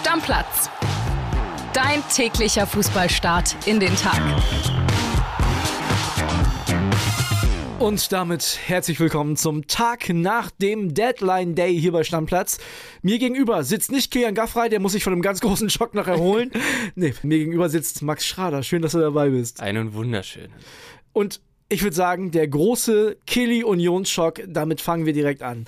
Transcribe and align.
Stammplatz. 0.00 0.70
Dein 1.74 2.02
täglicher 2.08 2.66
Fußballstart 2.66 3.54
in 3.66 3.80
den 3.80 3.94
Tag. 3.96 4.18
Und 7.78 8.10
damit 8.10 8.60
herzlich 8.64 8.98
willkommen 8.98 9.36
zum 9.36 9.66
Tag 9.66 10.08
nach 10.08 10.50
dem 10.52 10.94
Deadline 10.94 11.54
Day 11.54 11.78
hier 11.78 11.92
bei 11.92 12.02
Stammplatz. 12.02 12.56
Mir 13.02 13.18
gegenüber 13.18 13.62
sitzt 13.62 13.92
nicht 13.92 14.10
Kian 14.10 14.34
Gaffrey, 14.34 14.70
der 14.70 14.80
muss 14.80 14.92
sich 14.92 15.04
von 15.04 15.12
einem 15.12 15.20
ganz 15.20 15.42
großen 15.42 15.68
Schock 15.68 15.92
noch 15.92 16.06
erholen. 16.06 16.50
nee, 16.94 17.12
mir 17.22 17.36
gegenüber 17.36 17.68
sitzt 17.68 18.00
Max 18.00 18.26
Schrader. 18.26 18.62
Schön, 18.62 18.80
dass 18.80 18.92
du 18.92 19.00
dabei 19.00 19.28
bist. 19.28 19.60
Einen 19.60 19.92
wunderschönen. 19.92 20.54
Und 21.12 21.42
ich 21.68 21.82
würde 21.82 21.94
sagen, 21.94 22.30
der 22.30 22.48
große 22.48 23.18
Killy-Unionsschock, 23.26 24.40
damit 24.48 24.80
fangen 24.80 25.04
wir 25.04 25.12
direkt 25.12 25.42
an. 25.42 25.66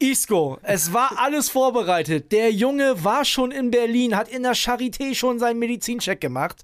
Isco, 0.00 0.58
es 0.62 0.92
war 0.92 1.18
alles 1.18 1.48
vorbereitet. 1.48 2.30
Der 2.30 2.52
Junge 2.52 3.02
war 3.02 3.24
schon 3.24 3.50
in 3.50 3.70
Berlin, 3.70 4.16
hat 4.16 4.28
in 4.28 4.44
der 4.44 4.54
Charité 4.54 5.14
schon 5.14 5.38
seinen 5.38 5.58
Medizincheck 5.58 6.20
gemacht. 6.20 6.62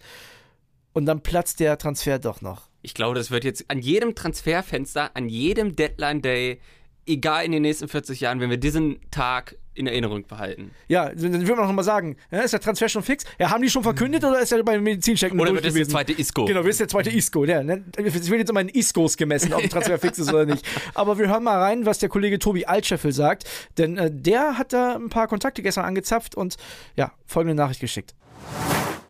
Und 0.92 1.06
dann 1.06 1.20
platzt 1.20 1.58
der 1.58 1.76
Transfer 1.76 2.20
doch 2.20 2.40
noch. 2.40 2.68
Ich 2.82 2.94
glaube, 2.94 3.16
das 3.16 3.30
wird 3.30 3.44
jetzt 3.44 3.68
an 3.68 3.80
jedem 3.80 4.14
Transferfenster, 4.14 5.10
an 5.14 5.28
jedem 5.28 5.74
Deadline 5.74 6.22
Day, 6.22 6.60
egal 7.06 7.44
in 7.44 7.52
den 7.52 7.62
nächsten 7.62 7.88
40 7.88 8.20
Jahren, 8.20 8.38
wenn 8.38 8.50
wir 8.50 8.56
diesen 8.56 9.00
Tag 9.10 9.56
in 9.74 9.86
Erinnerung 9.86 10.26
behalten. 10.26 10.70
Ja, 10.88 11.08
dann 11.08 11.32
würde 11.32 11.56
man 11.56 11.66
noch 11.66 11.72
mal 11.72 11.82
sagen, 11.82 12.16
ist 12.30 12.52
der 12.52 12.60
Transfer 12.60 12.88
schon 12.88 13.02
fix? 13.02 13.24
Ja, 13.38 13.50
haben 13.50 13.62
die 13.62 13.70
schon 13.70 13.82
verkündet 13.82 14.24
oder 14.24 14.40
ist 14.40 14.52
er 14.52 14.62
beim 14.62 14.82
Medizincheck 14.82 15.32
Oder 15.32 15.52
wird 15.52 15.64
das 15.64 15.74
der 15.74 15.88
zweite 15.88 16.12
Isco? 16.12 16.44
Genau, 16.44 16.62
wird 16.62 16.72
es 16.72 16.78
der 16.78 16.88
zweite 16.88 17.10
Isco. 17.10 17.44
Ja, 17.44 17.62
ne? 17.62 17.84
Es 17.96 18.30
wird 18.30 18.40
jetzt 18.40 18.50
immer 18.50 18.60
in 18.60 18.68
Iscos 18.68 19.16
gemessen, 19.16 19.52
ob 19.52 19.62
ein 19.62 19.70
Transfer 19.70 19.98
fix 19.98 20.18
ist 20.18 20.32
oder 20.32 20.46
nicht. 20.46 20.64
Aber 20.94 21.18
wir 21.18 21.28
hören 21.28 21.44
mal 21.44 21.60
rein, 21.60 21.86
was 21.86 21.98
der 21.98 22.08
Kollege 22.08 22.38
Tobi 22.38 22.66
Altscheffel 22.66 23.12
sagt, 23.12 23.44
denn 23.78 23.98
äh, 23.98 24.10
der 24.12 24.58
hat 24.58 24.72
da 24.72 24.94
ein 24.94 25.10
paar 25.10 25.28
Kontakte 25.28 25.62
gestern 25.62 25.84
angezapft 25.84 26.34
und 26.34 26.56
ja, 26.96 27.12
folgende 27.26 27.54
Nachricht 27.54 27.80
geschickt. 27.80 28.14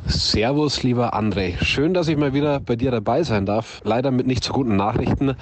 Servus, 0.07 0.83
lieber 0.83 1.15
André. 1.15 1.57
Schön, 1.65 1.95
dass 1.95 2.09
ich 2.09 2.19
mal 2.19 2.35
wieder 2.35 2.61
bei 2.61 2.77
dir 2.77 2.91
dabei 2.91 3.23
sein 3.23 3.47
darf. 3.47 3.81
Leider 3.85 4.11
mit 4.11 4.27
nicht 4.27 4.45
so 4.45 4.53
guten 4.53 4.77
Nachrichten. 4.77 5.35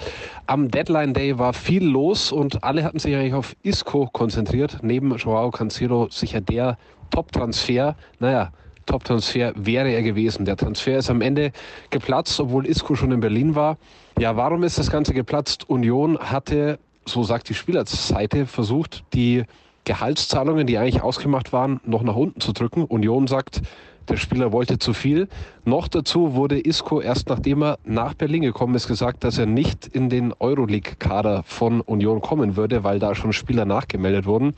Am 0.46 0.70
Deadline 0.70 1.14
Day 1.14 1.36
war 1.36 1.52
viel 1.52 1.84
los 1.84 2.30
und 2.30 2.62
alle 2.62 2.84
hatten 2.84 3.00
sich 3.00 3.14
eigentlich 3.16 3.34
auf 3.34 3.56
Isco 3.64 4.08
konzentriert. 4.12 4.78
Neben 4.82 5.16
Joao 5.16 5.50
Cancelo 5.50 6.06
sicher 6.10 6.40
der 6.40 6.78
Top-Transfer. 7.10 7.96
Naja, 8.20 8.52
Top-Transfer 8.86 9.52
wäre 9.56 9.90
er 9.90 10.02
gewesen. 10.02 10.44
Der 10.44 10.56
Transfer 10.56 10.98
ist 10.98 11.10
am 11.10 11.22
Ende 11.22 11.50
geplatzt, 11.90 12.38
obwohl 12.38 12.64
Isco 12.64 12.94
schon 12.94 13.10
in 13.10 13.20
Berlin 13.20 13.56
war. 13.56 13.78
Ja, 14.16 14.36
warum 14.36 14.62
ist 14.62 14.78
das 14.78 14.92
Ganze 14.92 15.12
geplatzt? 15.12 15.68
Union 15.68 16.18
hatte, 16.18 16.78
so 17.04 17.24
sagt 17.24 17.48
die 17.48 17.54
Spielerseite, 17.54 18.46
versucht, 18.46 19.02
die 19.12 19.42
Gehaltszahlungen, 19.84 20.68
die 20.68 20.78
eigentlich 20.78 21.02
ausgemacht 21.02 21.52
waren, 21.52 21.80
noch 21.84 22.04
nach 22.04 22.14
unten 22.14 22.40
zu 22.40 22.52
drücken. 22.52 22.84
Union 22.84 23.26
sagt, 23.26 23.62
der 24.08 24.16
Spieler 24.16 24.52
wollte 24.52 24.78
zu 24.78 24.92
viel. 24.92 25.28
Noch 25.64 25.88
dazu 25.88 26.34
wurde 26.34 26.58
Isco 26.58 27.00
erst 27.00 27.28
nachdem 27.28 27.62
er 27.62 27.78
nach 27.84 28.14
Berlin 28.14 28.42
gekommen 28.42 28.74
ist 28.74 28.88
gesagt, 28.88 29.24
dass 29.24 29.38
er 29.38 29.46
nicht 29.46 29.86
in 29.86 30.08
den 30.08 30.32
Euroleague-Kader 30.38 31.42
von 31.44 31.80
Union 31.80 32.20
kommen 32.20 32.56
würde, 32.56 32.84
weil 32.84 32.98
da 32.98 33.14
schon 33.14 33.32
Spieler 33.32 33.64
nachgemeldet 33.64 34.26
wurden. 34.26 34.54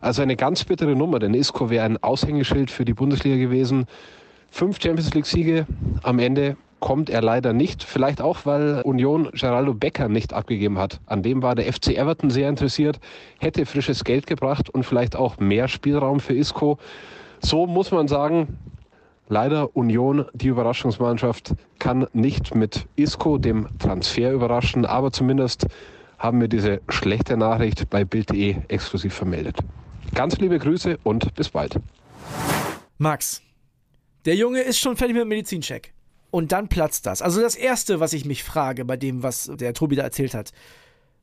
Also 0.00 0.22
eine 0.22 0.36
ganz 0.36 0.64
bittere 0.64 0.96
Nummer, 0.96 1.18
denn 1.18 1.34
Isco 1.34 1.70
wäre 1.70 1.84
ein 1.84 2.02
Aushängeschild 2.02 2.70
für 2.70 2.84
die 2.84 2.94
Bundesliga 2.94 3.36
gewesen. 3.36 3.86
Fünf 4.50 4.80
Champions 4.80 5.14
League-Siege 5.14 5.66
am 6.02 6.18
Ende 6.18 6.56
kommt 6.80 7.10
er 7.10 7.22
leider 7.22 7.52
nicht. 7.52 7.84
Vielleicht 7.84 8.20
auch, 8.20 8.46
weil 8.46 8.80
Union 8.82 9.28
Geraldo 9.32 9.74
Becker 9.74 10.08
nicht 10.08 10.32
abgegeben 10.32 10.78
hat. 10.78 10.98
An 11.06 11.22
dem 11.22 11.42
war 11.42 11.54
der 11.54 11.72
FC 11.72 11.96
Everton 11.96 12.30
sehr 12.30 12.48
interessiert, 12.48 12.98
hätte 13.38 13.66
frisches 13.66 14.02
Geld 14.02 14.26
gebracht 14.26 14.68
und 14.68 14.84
vielleicht 14.84 15.14
auch 15.14 15.38
mehr 15.38 15.68
Spielraum 15.68 16.20
für 16.20 16.34
Isco. 16.34 16.78
So 17.40 17.66
muss 17.66 17.90
man 17.90 18.08
sagen, 18.08 18.58
Leider 19.30 19.76
Union, 19.76 20.24
die 20.34 20.48
Überraschungsmannschaft, 20.48 21.54
kann 21.78 22.08
nicht 22.12 22.56
mit 22.56 22.88
Isco, 22.96 23.38
dem 23.38 23.68
Transfer, 23.78 24.32
überraschen, 24.32 24.84
aber 24.84 25.12
zumindest 25.12 25.68
haben 26.18 26.40
wir 26.40 26.48
diese 26.48 26.80
schlechte 26.88 27.36
Nachricht 27.36 27.88
bei 27.90 28.04
Bild.de 28.04 28.56
exklusiv 28.66 29.14
vermeldet. 29.14 29.56
Ganz 30.16 30.36
liebe 30.38 30.58
Grüße 30.58 30.98
und 31.04 31.32
bis 31.36 31.48
bald. 31.48 31.78
Max, 32.98 33.40
der 34.24 34.34
Junge 34.34 34.62
ist 34.62 34.80
schon 34.80 34.96
fertig 34.96 35.14
mit 35.14 35.22
dem 35.22 35.28
Medizincheck. 35.28 35.94
Und 36.32 36.50
dann 36.50 36.66
platzt 36.66 37.06
das. 37.06 37.22
Also 37.22 37.40
das 37.40 37.54
Erste, 37.54 38.00
was 38.00 38.12
ich 38.12 38.24
mich 38.24 38.42
frage 38.42 38.84
bei 38.84 38.96
dem, 38.96 39.22
was 39.22 39.48
der 39.54 39.74
Tobi 39.74 39.94
da 39.94 40.02
erzählt 40.02 40.34
hat. 40.34 40.50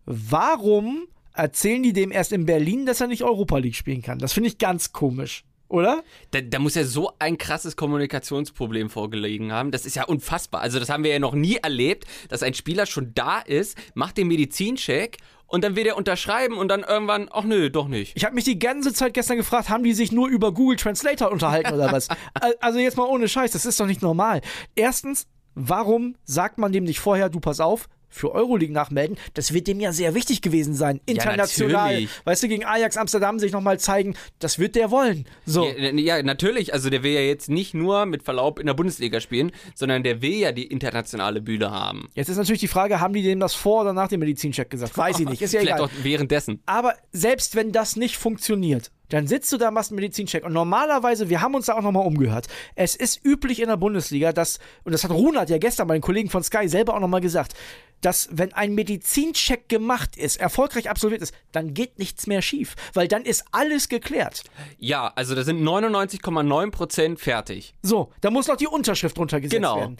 Warum 0.06 1.08
erzählen 1.34 1.84
die 1.84 1.92
dem 1.92 2.14
erst 2.14 2.32
in 2.32 2.46
Berlin, 2.46 2.86
dass 2.86 3.02
er 3.02 3.08
nicht 3.08 3.24
Europa 3.26 3.58
League 3.58 3.76
spielen 3.76 4.02
kann? 4.02 4.18
Das 4.18 4.32
finde 4.32 4.48
ich 4.48 4.58
ganz 4.60 4.94
komisch. 4.94 5.44
Oder? 5.70 6.04
Da, 6.32 6.42
da, 6.42 6.60
muss 6.60 6.76
ja 6.76 6.86
so 6.86 7.12
ein 7.20 7.38
krasses 7.38 7.76
Kommunikationsproblem 7.76 8.90
vorgelegen 8.90 9.52
haben. 9.52 9.72
Das 9.72 9.86
ist 9.86 9.96
ja 9.96 10.06
unfassbar. 10.06 10.62
Also, 10.62 10.80
das 10.80 10.90
haben 10.90 11.04
wir 11.04 11.12
ja 11.12 11.20
noch 11.20 11.34
nie 11.34 11.58
erlebt, 11.58 12.06
dass 12.30 12.44
ein 12.44 12.54
Spieler 12.54 12.86
schon 12.86 13.14
da 13.14 13.40
ist, 13.40 13.78
macht 13.94 14.18
den 14.18 14.28
Medizincheck 14.28 15.18
und 15.48 15.64
dann 15.64 15.76
will 15.76 15.86
er 15.86 15.98
unterschreiben 15.98 16.58
und 16.58 16.68
dann 16.68 16.84
irgendwann, 16.84 17.30
ach 17.32 17.44
nö, 17.44 17.70
doch 17.70 17.88
nicht. 17.88 18.16
Ich 18.16 18.26
habe 18.26 18.36
mich 18.36 18.44
die 18.44 18.60
ganze 18.60 18.94
Zeit 18.94 19.14
gestern 19.14 19.38
gefragt, 19.38 19.70
haben 19.70 19.84
die 19.84 19.94
sich 19.94 20.12
nur 20.12 20.28
über 20.28 20.54
Google 20.54 20.78
Translator 20.78 21.32
unterhalten 21.32 21.74
oder 21.74 21.92
was? 21.92 22.08
also 22.60 22.80
jetzt 22.80 22.98
mal 22.98 23.06
ohne 23.06 23.28
Scheiß, 23.28 23.52
das 23.52 23.66
ist 23.66 23.80
doch 23.80 23.86
nicht 23.86 24.02
normal. 24.02 24.42
Erstens, 24.76 25.28
warum 25.56 26.16
sagt 26.24 26.58
man 26.58 26.72
dem 26.72 26.84
nicht 26.84 27.00
vorher, 27.00 27.30
du 27.30 27.40
pass 27.40 27.60
auf, 27.60 27.88
für 28.10 28.32
Euroleague 28.32 28.74
nachmelden, 28.74 29.18
das 29.34 29.54
wird 29.54 29.68
dem 29.68 29.80
ja 29.80 29.92
sehr 29.92 30.14
wichtig 30.14 30.42
gewesen 30.42 30.74
sein. 30.74 31.02
International. 31.06 32.02
Ja, 32.02 32.10
weißt 32.26 32.44
du, 32.44 32.48
gegen 32.48 32.66
Ajax 32.66 32.98
Amsterdam 32.98 33.40
sich 33.40 33.52
nochmal 33.52 33.80
zeigen, 33.80 34.16
das 34.40 34.60
wird 34.60 34.76
der 34.76 34.92
wollen. 34.92 35.26
So. 35.46 35.66
Ja, 35.66 35.92
ja, 35.92 36.24
natürlich. 36.24 36.74
Also 36.74 36.90
der 36.90 37.04
will 37.04 37.14
ja 37.14 37.22
jetzt 37.22 37.50
nicht 37.50 37.74
nur 37.74 38.06
mit 38.06 38.24
Verlaub 38.24 38.60
in 38.60 38.68
der 38.68 38.74
Bundesliga 38.74 39.20
spielen, 39.20 39.52
sondern 39.76 40.04
der 40.04 40.22
will 40.22 40.36
ja 40.36 40.52
die 40.52 40.66
internationale 40.66 41.42
Bühne 41.42 41.72
haben. 41.72 42.10
Jetzt 42.16 42.30
ist 42.30 42.38
natürlich 42.38 42.62
die 42.62 42.68
Frage, 42.68 43.00
haben 43.00 43.14
die 43.14 43.24
dem 43.24 43.40
das 43.40 43.54
vor 43.54 43.82
oder 43.82 43.94
nach 43.94 44.08
dem 44.08 44.20
Medizincheck 44.20 44.70
gesagt? 44.70 44.98
Weiß 44.98 45.20
ich 45.20 45.28
nicht. 45.28 45.42
Ist 45.42 45.54
ja 45.54 45.60
Vielleicht 45.68 45.78
egal. 45.78 45.88
auch 45.88 46.04
währenddessen. 46.04 46.62
Aber 46.66 46.94
selbst 47.12 47.56
wenn 47.56 47.72
das 47.72 47.96
nicht 47.96 48.18
funktioniert, 48.18 48.92
dann 49.10 49.28
sitzt 49.28 49.52
du 49.52 49.58
da, 49.58 49.72
machst 49.72 49.92
einen 49.92 49.98
Medizincheck. 49.98 50.44
Und 50.44 50.54
normalerweise, 50.54 51.30
wir 51.30 51.42
haben 51.42 51.56
uns 51.56 51.68
da 51.68 51.76
auch 51.76 51.82
nochmal 51.82 52.06
umgehört. 52.06 52.48
Es 52.76 52.96
ist 52.96 53.24
üblich 53.24 53.62
in 53.62 53.70
der 53.70 53.78
Bundesliga, 53.78 54.34
dass, 54.34 54.60
und 54.84 54.92
das 54.92 55.04
hat 55.04 55.12
Runert 55.12 55.50
ja 55.50 55.58
gestern 55.58 55.88
bei 55.88 55.96
den 55.96 56.02
Kollegen 56.02 56.30
von 56.30 56.44
Sky 56.44 56.68
selber 56.68 56.94
auch 56.96 57.00
nochmal 57.00 57.22
gesagt, 57.22 57.54
dass 58.02 58.30
wenn 58.32 58.54
ein 58.54 58.76
Medizincheck 58.76 59.70
gemacht 59.70 60.18
ist, 60.18 60.38
erfolgreich 60.38 60.90
absolviert 60.90 61.22
ist, 61.22 61.34
dann 61.52 61.74
geht 61.74 61.98
nichts 61.98 62.28
mehr 62.28 62.42
schief, 62.42 62.76
weil 62.94 63.08
dann 63.08 63.24
ist 63.24 63.46
alles 63.52 63.90
geklärt. 63.90 64.44
Ja, 64.78 65.12
also 65.16 65.34
da 65.34 65.44
sind 65.44 65.64
99,9% 65.64 67.18
fertig. 67.18 67.74
So, 67.82 68.12
da 68.22 68.30
muss 68.30 68.48
noch 68.48 68.58
die 68.58 68.68
Unterschrift 68.68 69.18
drunter 69.18 69.42
gesetzt 69.42 69.56
genau. 69.56 69.80
werden. 69.80 69.98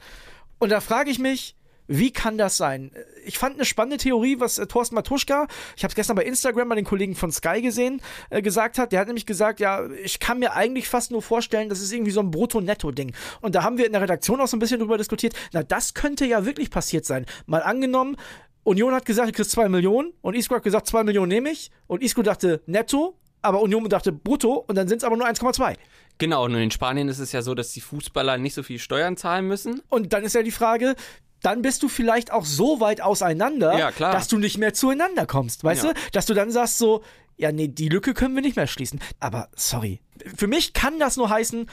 Und 0.60 0.70
da 0.72 0.82
frage 0.82 1.10
ich 1.10 1.20
mich, 1.20 1.56
wie 1.88 2.12
kann 2.12 2.38
das 2.38 2.58
sein? 2.58 2.92
Ich 3.26 3.38
fand 3.38 3.56
eine 3.56 3.66
spannende 3.66 3.98
Theorie, 3.98 4.40
was 4.40 4.58
äh, 4.58 4.68
Thorsten 4.68 4.96
Matuschka, 4.96 5.48
ich 5.76 5.84
habe 5.84 5.92
es 5.92 5.96
gestern 5.96 6.16
bei 6.16 6.24
Instagram 6.24 6.70
bei 6.70 6.76
den 6.76 6.86
Kollegen 6.86 7.16
von 7.16 7.32
Sky 7.32 7.62
gesehen, 7.62 8.02
äh, 8.30 8.42
gesagt 8.42 8.78
hat. 8.78 8.92
Der 8.92 9.00
hat 9.00 9.08
nämlich 9.08 9.26
gesagt, 9.26 9.60
ja, 9.60 9.90
ich 10.04 10.20
kann 10.20 10.40
mir 10.40 10.54
eigentlich 10.54 10.88
fast 10.88 11.12
nur 11.12 11.22
vorstellen, 11.22 11.70
das 11.70 11.82
ist 11.82 11.92
irgendwie 11.92 12.12
so 12.12 12.20
ein 12.20 12.32
Brutto-Netto-Ding. 12.32 13.14
Und 13.42 13.56
da 13.56 13.64
haben 13.64 13.78
wir 13.78 13.86
in 13.86 13.94
der 13.94 14.02
Redaktion 14.02 14.40
auch 14.42 14.48
so 14.48 14.58
ein 14.58 14.60
bisschen 14.60 14.80
drüber 14.80 14.98
diskutiert. 14.98 15.34
Na, 15.52 15.64
das 15.64 15.94
könnte 15.94 16.26
ja 16.26 16.46
wirklich 16.46 16.70
passiert 16.70 17.06
sein. 17.06 17.26
Mal 17.46 17.64
angenommen, 17.64 18.18
Union 18.64 18.94
hat 18.94 19.06
gesagt, 19.06 19.30
du 19.30 19.34
kriegst 19.34 19.52
2 19.52 19.70
Millionen 19.70 20.12
und 20.22 20.36
Isco 20.36 20.56
hat 20.56 20.64
gesagt, 20.64 20.88
2 20.88 21.04
Millionen 21.04 21.30
nehme 21.30 21.50
ich. 21.50 21.72
Und 21.88 22.04
Isco 22.04 22.22
dachte 22.22 22.62
netto, 22.66 23.18
aber 23.42 23.62
Union 23.62 23.88
dachte 23.88 24.12
brutto 24.12 24.66
und 24.68 24.76
dann 24.76 24.90
sind 24.90 24.98
es 24.98 25.04
aber 25.06 25.16
nur 25.16 25.26
1,2. 25.26 25.76
Genau, 26.18 26.46
und 26.46 26.56
in 26.56 26.72
Spanien 26.72 27.08
ist 27.08 27.20
es 27.20 27.32
ja 27.32 27.42
so, 27.42 27.54
dass 27.54 27.72
die 27.72 27.82
Fußballer 27.82 28.38
nicht 28.38 28.56
so 28.56 28.64
viel 28.64 28.80
Steuern 28.80 29.16
zahlen 29.16 29.48
müssen. 29.48 29.82
Und 29.88 30.14
dann 30.14 30.24
ist 30.24 30.34
ja 30.34 30.44
die 30.44 30.52
Frage, 30.52 30.96
dann 31.42 31.62
bist 31.62 31.84
du 31.84 31.88
vielleicht 31.88 32.32
auch 32.32 32.46
so 32.46 32.80
weit 32.80 33.02
auseinander, 33.02 33.78
ja, 33.78 33.92
dass 33.92 34.28
du 34.28 34.38
nicht 34.38 34.58
mehr 34.58 34.74
zueinander 34.74 35.26
kommst, 35.26 35.64
weißt 35.64 35.84
ja. 35.84 35.94
du? 35.94 36.00
Dass 36.12 36.26
du 36.26 36.34
dann 36.34 36.52
sagst 36.52 36.78
so, 36.78 37.04
ja, 37.38 37.52
nee, 37.52 37.68
die 37.68 37.90
Lücke 37.90 38.14
können 38.14 38.36
wir 38.36 38.42
nicht 38.42 38.56
mehr 38.56 38.68
schließen. 38.68 39.00
Aber 39.20 39.50
sorry, 39.56 40.02
für 40.36 40.48
mich 40.48 40.74
kann 40.74 41.00
das 41.00 41.18
nur 41.18 41.30
heißen, 41.30 41.68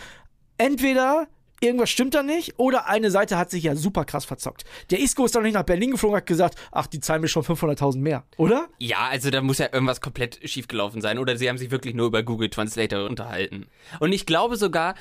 entweder 0.59 1.27
irgendwas 1.61 1.91
stimmt 1.91 2.15
da 2.15 2.23
nicht 2.23 2.59
oder 2.59 2.89
eine 2.89 3.11
Seite 3.11 3.39
hat 3.39 3.51
sich 3.51 3.65
ja 3.65 3.75
super 3.75 4.05
krass 4.05 4.25
verzockt. 4.25 4.65
Der 4.91 5.01
Isco 5.01 5.25
ist 5.25 5.35
doch 5.35 5.41
nicht 5.41 5.55
nach 5.55 5.63
Berlin 5.63 5.93
geflogen 5.93 6.15
und 6.15 6.21
hat 6.21 6.27
gesagt, 6.27 6.59
ach, 6.73 6.87
die 6.87 7.01
zahlen 7.01 7.23
mir 7.23 7.29
schon 7.29 7.43
500.000 7.43 7.99
mehr, 7.99 8.25
oder? 8.37 8.69
Ja, 8.79 9.09
also 9.09 9.31
da 9.31 9.41
muss 9.41 9.59
ja 9.59 9.69
irgendwas 9.73 10.01
komplett 10.01 10.39
schiefgelaufen 10.45 11.01
sein 11.01 11.19
oder 11.19 11.37
sie 11.37 11.49
haben 11.49 11.59
sich 11.59 11.71
wirklich 11.71 11.95
nur 11.95 12.07
über 12.07 12.23
Google 12.23 12.51
Translator 12.51 13.09
unterhalten. 13.09 13.67
Und 14.01 14.13
ich 14.13 14.27
glaube 14.27 14.57
sogar, 14.57 14.95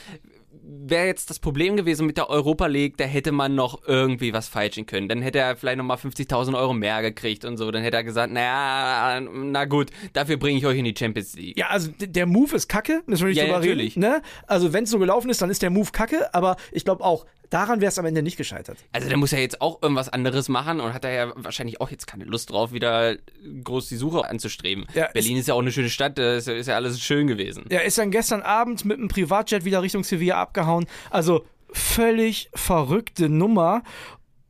wäre 0.61 1.05
jetzt 1.07 1.29
das 1.29 1.39
Problem 1.39 1.75
gewesen 1.77 2.05
mit 2.05 2.17
der 2.17 2.29
Europa 2.29 2.67
League, 2.67 2.97
da 2.97 3.05
hätte 3.05 3.31
man 3.31 3.55
noch 3.55 3.81
irgendwie 3.87 4.33
was 4.33 4.47
falschen 4.47 4.85
können. 4.85 5.09
Dann 5.09 5.21
hätte 5.21 5.39
er 5.39 5.55
vielleicht 5.55 5.77
nochmal 5.77 5.97
50.000 5.97 6.57
Euro 6.57 6.73
mehr 6.73 7.01
gekriegt 7.01 7.45
und 7.45 7.57
so. 7.57 7.71
Dann 7.71 7.83
hätte 7.83 7.97
er 7.97 8.03
gesagt, 8.03 8.31
naja, 8.33 9.19
na 9.21 9.65
gut, 9.65 9.89
dafür 10.13 10.37
bringe 10.37 10.57
ich 10.57 10.65
euch 10.65 10.77
in 10.77 10.85
die 10.85 10.95
Champions 10.97 11.35
League. 11.35 11.57
Ja, 11.57 11.67
also 11.67 11.89
der 11.99 12.25
Move 12.25 12.55
ist 12.55 12.67
kacke, 12.69 13.01
müssen 13.05 13.23
wir 13.23 13.29
nicht 13.29 13.37
Ja, 13.37 13.45
drüber 13.45 13.59
natürlich. 13.59 13.95
reden. 13.95 14.01
Ne? 14.01 14.21
Also 14.47 14.73
wenn 14.73 14.83
es 14.83 14.89
so 14.89 14.99
gelaufen 14.99 15.29
ist, 15.29 15.41
dann 15.41 15.49
ist 15.49 15.61
der 15.61 15.69
Move 15.69 15.89
kacke, 15.91 16.33
aber 16.33 16.57
ich 16.71 16.83
glaube 16.85 17.03
auch, 17.03 17.25
daran 17.49 17.81
wäre 17.81 17.89
es 17.89 17.99
am 17.99 18.05
Ende 18.05 18.23
nicht 18.23 18.35
gescheitert. 18.37 18.79
Also 18.93 19.07
der 19.09 19.17
muss 19.17 19.29
ja 19.31 19.37
jetzt 19.37 19.61
auch 19.61 19.81
irgendwas 19.83 20.09
anderes 20.09 20.49
machen 20.49 20.79
und 20.79 20.93
hat 20.93 21.03
da 21.03 21.09
ja 21.11 21.31
wahrscheinlich 21.35 21.79
auch 21.81 21.91
jetzt 21.91 22.07
keine 22.07 22.23
Lust 22.25 22.49
drauf, 22.49 22.73
wieder 22.73 23.15
groß 23.63 23.89
die 23.89 23.95
Suche 23.95 24.27
anzustreben. 24.27 24.85
Ja, 24.95 25.07
Berlin 25.13 25.37
ist 25.37 25.47
ja 25.47 25.53
auch 25.53 25.59
eine 25.61 25.71
schöne 25.71 25.89
Stadt, 25.91 26.17
ist, 26.17 26.47
ja- 26.47 26.55
ist 26.55 26.65
ja 26.67 26.75
alles 26.75 26.99
schön 26.99 27.27
gewesen. 27.27 27.65
Er 27.69 27.83
ist 27.83 27.97
dann 27.99 28.09
gestern 28.09 28.41
Abend 28.41 28.85
mit 28.85 28.97
einem 28.97 29.07
Privatjet 29.07 29.65
wieder 29.65 29.81
Richtung 29.83 30.03
Sevilla 30.03 30.42
abgehauen. 30.43 30.85
Also 31.09 31.45
völlig 31.71 32.49
verrückte 32.53 33.29
Nummer. 33.29 33.81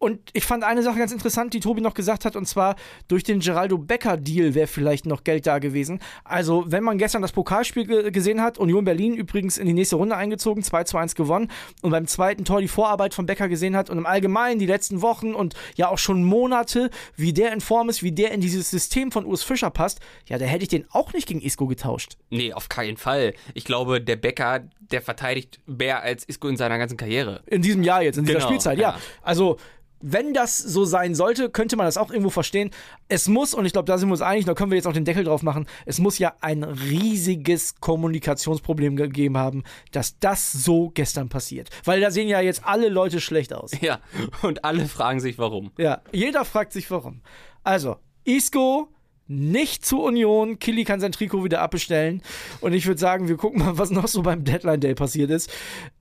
Und 0.03 0.19
ich 0.33 0.43
fand 0.43 0.65
eine 0.65 0.83
Sache 0.83 0.99
ganz 0.99 1.13
interessant, 1.13 1.53
die 1.53 1.61
Tobi 1.61 1.79
noch 1.79 1.93
gesagt 1.93 2.25
hat, 2.25 2.35
und 2.35 2.45
zwar 2.45 2.75
durch 3.07 3.23
den 3.23 3.39
Geraldo 3.39 3.77
Becker-Deal 3.77 4.53
wäre 4.53 4.67
vielleicht 4.67 5.05
noch 5.05 5.23
Geld 5.23 5.47
da 5.47 5.59
gewesen. 5.59 6.01
Also, 6.25 6.65
wenn 6.67 6.83
man 6.83 6.97
gestern 6.97 7.21
das 7.21 7.31
Pokalspiel 7.31 7.85
ge 7.85 8.11
gesehen 8.11 8.41
hat, 8.41 8.57
Union 8.57 8.83
Berlin 8.83 9.15
übrigens 9.15 9.57
in 9.57 9.65
die 9.65 9.71
nächste 9.71 9.95
Runde 9.95 10.17
eingezogen, 10.17 10.61
2 10.61 10.83
zu 10.83 10.97
1 10.97 11.15
gewonnen, 11.15 11.49
und 11.81 11.91
beim 11.91 12.05
zweiten 12.05 12.43
Tor 12.43 12.59
die 12.59 12.67
Vorarbeit 12.67 13.13
von 13.13 13.25
Becker 13.25 13.47
gesehen 13.47 13.77
hat 13.77 13.89
und 13.89 13.97
im 13.97 14.05
Allgemeinen 14.05 14.59
die 14.59 14.65
letzten 14.65 15.01
Wochen 15.01 15.33
und 15.33 15.53
ja 15.77 15.87
auch 15.87 15.97
schon 15.97 16.25
Monate, 16.25 16.89
wie 17.15 17.31
der 17.31 17.53
in 17.53 17.61
Form 17.61 17.87
ist, 17.87 18.03
wie 18.03 18.11
der 18.11 18.31
in 18.31 18.41
dieses 18.41 18.69
System 18.69 19.09
von 19.09 19.23
Urs 19.25 19.43
Fischer 19.43 19.69
passt, 19.69 20.01
ja, 20.27 20.37
da 20.37 20.43
hätte 20.43 20.63
ich 20.63 20.69
den 20.69 20.85
auch 20.91 21.13
nicht 21.13 21.29
gegen 21.29 21.39
Isco 21.39 21.65
getauscht. 21.65 22.17
Nee, 22.29 22.51
auf 22.51 22.67
keinen 22.67 22.97
Fall. 22.97 23.35
Ich 23.53 23.63
glaube, 23.63 24.01
der 24.01 24.17
Becker, 24.17 24.67
der 24.81 25.01
verteidigt 25.01 25.61
mehr 25.65 26.03
als 26.03 26.25
Isco 26.25 26.49
in 26.49 26.57
seiner 26.57 26.77
ganzen 26.77 26.97
Karriere. 26.97 27.41
In 27.45 27.61
diesem 27.61 27.83
Jahr 27.83 28.03
jetzt, 28.03 28.17
in 28.17 28.25
dieser 28.25 28.39
Genau, 28.39 28.49
Spielzeit, 28.49 28.77
ja. 28.77 28.89
ja. 28.89 28.99
Also, 29.21 29.57
wenn 30.03 30.33
das 30.33 30.57
so 30.57 30.83
sein 30.83 31.15
sollte, 31.15 31.49
könnte 31.49 31.77
man 31.77 31.85
das 31.85 31.97
auch 31.97 32.11
irgendwo 32.11 32.29
verstehen. 32.29 32.71
Es 33.07 33.27
muss, 33.27 33.53
und 33.53 33.65
ich 33.65 33.71
glaube, 33.71 33.85
da 33.85 33.97
sind 33.97 34.09
wir 34.09 34.13
uns 34.13 34.21
einig, 34.21 34.45
da 34.45 34.53
können 34.53 34.69
wir 34.69 34.75
jetzt 34.75 34.85
auch 34.85 34.93
den 34.93 35.05
Deckel 35.05 35.23
drauf 35.23 35.41
machen, 35.43 35.65
es 35.85 35.99
muss 35.99 36.19
ja 36.19 36.33
ein 36.41 36.63
riesiges 36.63 37.75
Kommunikationsproblem 37.79 38.97
gegeben 38.97 39.37
haben, 39.37 39.63
dass 39.91 40.19
das 40.19 40.51
so 40.51 40.91
gestern 40.93 41.29
passiert. 41.29 41.69
Weil 41.85 42.01
da 42.01 42.11
sehen 42.11 42.27
ja 42.27 42.41
jetzt 42.41 42.65
alle 42.65 42.89
Leute 42.89 43.19
schlecht 43.21 43.53
aus. 43.53 43.71
Ja, 43.83 43.99
und 44.43 44.63
alle 44.63 44.87
fragen 44.87 45.19
sich, 45.19 45.37
warum. 45.37 45.71
Ja, 45.77 46.01
jeder 46.13 46.45
fragt 46.45 46.71
sich 46.71 46.89
warum. 46.89 47.21
Also, 47.63 47.97
Isco 48.23 48.87
nicht 49.27 49.85
zu 49.85 50.01
Union. 50.01 50.59
Killy 50.59 50.83
kann 50.83 50.99
sein 50.99 51.11
Trikot 51.11 51.43
wieder 51.43 51.61
abbestellen. 51.61 52.21
Und 52.61 52.73
ich 52.73 52.85
würde 52.85 52.99
sagen, 52.99 53.27
wir 53.27 53.37
gucken 53.37 53.59
mal, 53.59 53.77
was 53.77 53.89
noch 53.89 54.07
so 54.07 54.21
beim 54.21 54.43
Deadline 54.43 54.79
Day 54.79 54.95
passiert 54.95 55.31
ist. 55.31 55.49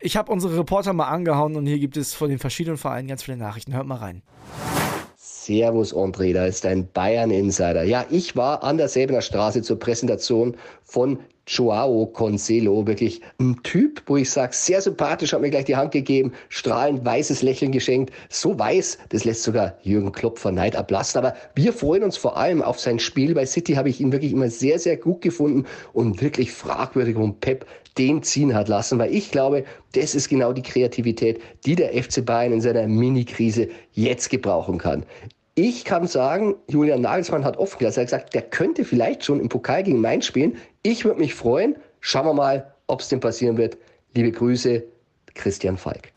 Ich 0.00 0.16
habe 0.16 0.32
unsere 0.32 0.58
Reporter 0.58 0.92
mal 0.92 1.08
angehauen 1.08 1.56
und 1.56 1.66
hier 1.66 1.78
gibt 1.78 1.96
es 1.96 2.14
von 2.14 2.28
den 2.28 2.38
verschiedenen 2.38 2.78
Vereinen 2.78 3.08
ganz 3.08 3.22
viele 3.22 3.36
Nachrichten. 3.36 3.74
Hört 3.74 3.86
mal 3.86 3.96
rein. 3.96 4.22
Servus 5.16 5.92
André, 5.94 6.32
da 6.32 6.46
ist 6.46 6.64
dein 6.64 6.86
Bayern-Insider. 6.92 7.82
Ja, 7.82 8.06
ich 8.10 8.36
war 8.36 8.62
an 8.62 8.76
der 8.76 8.88
Säbener 8.88 9.22
Straße 9.22 9.62
zur 9.62 9.78
Präsentation 9.78 10.56
von 10.84 11.18
Joao 11.46 12.06
Concelo, 12.06 12.86
wirklich 12.86 13.20
ein 13.38 13.60
Typ, 13.62 14.02
wo 14.06 14.16
ich 14.16 14.30
sage, 14.30 14.54
sehr 14.54 14.80
sympathisch, 14.80 15.32
hat 15.32 15.40
mir 15.40 15.50
gleich 15.50 15.64
die 15.64 15.76
Hand 15.76 15.92
gegeben, 15.92 16.32
strahlend 16.48 17.04
weißes 17.04 17.42
Lächeln 17.42 17.72
geschenkt, 17.72 18.12
so 18.28 18.58
weiß, 18.58 18.98
das 19.08 19.24
lässt 19.24 19.42
sogar 19.42 19.76
Jürgen 19.82 20.12
Klopp 20.12 20.38
vor 20.38 20.52
Neid 20.52 20.76
ablassen. 20.76 21.18
Aber 21.18 21.34
wir 21.54 21.72
freuen 21.72 22.04
uns 22.04 22.16
vor 22.16 22.36
allem 22.36 22.62
auf 22.62 22.78
sein 22.78 22.98
Spiel. 22.98 23.34
Bei 23.34 23.46
City 23.46 23.74
habe 23.74 23.88
ich 23.88 24.00
ihn 24.00 24.12
wirklich 24.12 24.32
immer 24.32 24.50
sehr, 24.50 24.78
sehr 24.78 24.96
gut 24.96 25.20
gefunden 25.20 25.66
und 25.92 26.22
wirklich 26.22 26.52
fragwürdig, 26.52 27.16
warum 27.16 27.40
Pep 27.40 27.66
den 27.98 28.22
ziehen 28.22 28.54
hat 28.54 28.68
lassen, 28.68 28.98
weil 28.98 29.14
ich 29.14 29.30
glaube, 29.30 29.64
das 29.92 30.14
ist 30.14 30.28
genau 30.28 30.52
die 30.52 30.62
Kreativität, 30.62 31.40
die 31.66 31.74
der 31.74 31.92
FC 32.02 32.24
Bayern 32.24 32.52
in 32.52 32.60
seiner 32.60 32.86
Mini-Krise 32.86 33.68
jetzt 33.92 34.30
gebrauchen 34.30 34.78
kann. 34.78 35.04
Ich 35.54 35.84
kann 35.84 36.06
sagen, 36.06 36.54
Julian 36.68 37.02
Nagelsmann 37.02 37.44
hat 37.44 37.58
offen 37.58 37.78
gelassen, 37.78 37.98
er 37.98 38.02
hat 38.04 38.10
gesagt, 38.10 38.34
der 38.34 38.40
könnte 38.40 38.86
vielleicht 38.86 39.26
schon 39.26 39.38
im 39.38 39.50
Pokal 39.50 39.82
gegen 39.82 40.00
Mainz 40.00 40.24
spielen. 40.24 40.56
Ich 40.84 41.04
würde 41.04 41.20
mich 41.20 41.36
freuen. 41.36 41.76
Schauen 42.00 42.26
wir 42.26 42.34
mal, 42.34 42.74
ob 42.88 43.02
es 43.02 43.08
denn 43.08 43.20
passieren 43.20 43.56
wird. 43.56 43.76
Liebe 44.14 44.32
Grüße, 44.32 44.82
Christian 45.32 45.76
Falk. 45.76 46.12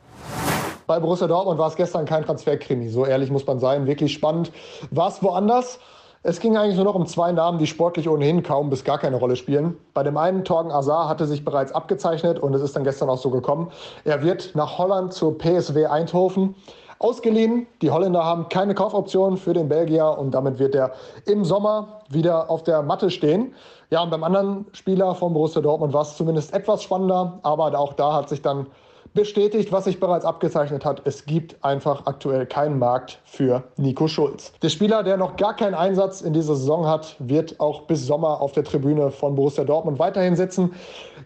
Bei 0.88 1.00
Borussia 1.00 1.28
Dortmund 1.28 1.60
war 1.60 1.68
es 1.68 1.76
gestern 1.76 2.06
kein 2.06 2.26
Transferkrimi, 2.26 2.90
so 2.90 3.06
ehrlich 3.06 3.30
muss 3.30 3.46
man 3.46 3.60
sein. 3.60 3.86
Wirklich 3.86 4.14
spannend 4.14 4.52
war 4.90 5.10
es 5.10 5.22
woanders. 5.22 5.80
Es 6.24 6.40
ging 6.40 6.58
eigentlich 6.58 6.78
nur 6.78 6.86
noch 6.86 6.96
um 6.96 7.06
zwei 7.06 7.32
Namen, 7.32 7.60
die 7.60 7.68
sportlich 7.68 8.10
ohnehin 8.10 8.42
kaum 8.42 8.72
bis 8.72 8.84
gar 8.84 8.98
keine 8.98 9.18
Rolle 9.18 9.36
spielen. 9.36 9.78
Bei 9.94 10.02
dem 10.02 10.18
einen, 10.18 10.44
Torgen 10.44 10.72
Azar, 10.72 11.08
hatte 11.08 11.28
sich 11.28 11.46
bereits 11.46 11.72
abgezeichnet 11.72 12.40
und 12.40 12.56
es 12.56 12.64
ist 12.64 12.76
dann 12.76 12.84
gestern 12.84 13.08
auch 13.10 13.20
so 13.20 13.30
gekommen. 13.30 13.72
Er 14.04 14.24
wird 14.24 14.56
nach 14.56 14.80
Holland 14.80 15.14
zur 15.14 15.38
PSW 15.38 15.86
Eindhoven 15.86 16.56
ausgeliehen. 17.00 17.68
Die 17.82 17.92
Holländer 17.92 18.24
haben 18.24 18.50
keine 18.50 18.74
Kaufoption 18.74 19.38
für 19.38 19.54
den 19.54 19.70
Belgier 19.70 20.18
und 20.18 20.32
damit 20.32 20.60
wird 20.60 20.76
er 20.76 20.94
im 21.26 21.44
Sommer 21.44 22.02
wieder 22.10 22.50
auf 22.50 22.64
der 22.64 22.82
Matte 22.82 23.10
stehen. 23.10 23.54
Ja, 23.90 24.02
und 24.02 24.10
beim 24.10 24.24
anderen 24.24 24.66
Spieler 24.74 25.14
von 25.16 25.34
Borussia 25.34 25.62
Dortmund 25.62 25.94
war 25.94 26.02
es 26.02 26.16
zumindest 26.18 26.54
etwas 26.54 26.84
spannender, 26.84 27.40
aber 27.44 27.78
auch 27.78 27.94
da 27.94 28.14
hat 28.14 28.30
sich 28.30 28.42
dann 28.42 28.68
bestätigt, 29.16 29.72
was 29.72 29.86
sich 29.86 30.00
bereits 30.00 30.26
abgezeichnet 30.26 30.86
hat. 30.86 31.02
Es 31.06 31.26
gibt 31.26 31.56
einfach 31.64 32.06
aktuell 32.06 32.46
keinen 32.46 32.78
Markt 32.78 33.20
für 33.26 33.64
Nico 33.78 34.08
Schulz. 34.08 34.54
Der 34.62 34.70
Spieler, 34.70 35.02
der 35.02 35.18
noch 35.18 35.38
gar 35.38 35.56
keinen 35.56 35.74
Einsatz 35.74 36.22
in 36.22 36.34
dieser 36.34 36.56
Saison 36.56 36.86
hat, 36.86 37.16
wird 37.20 37.60
auch 37.60 37.84
bis 37.84 38.06
Sommer 38.06 38.42
auf 38.42 38.52
der 38.52 38.64
Tribüne 38.64 39.10
von 39.10 39.34
Borussia 39.36 39.64
Dortmund 39.64 39.98
weiterhin 39.98 40.36
sitzen. 40.36 40.74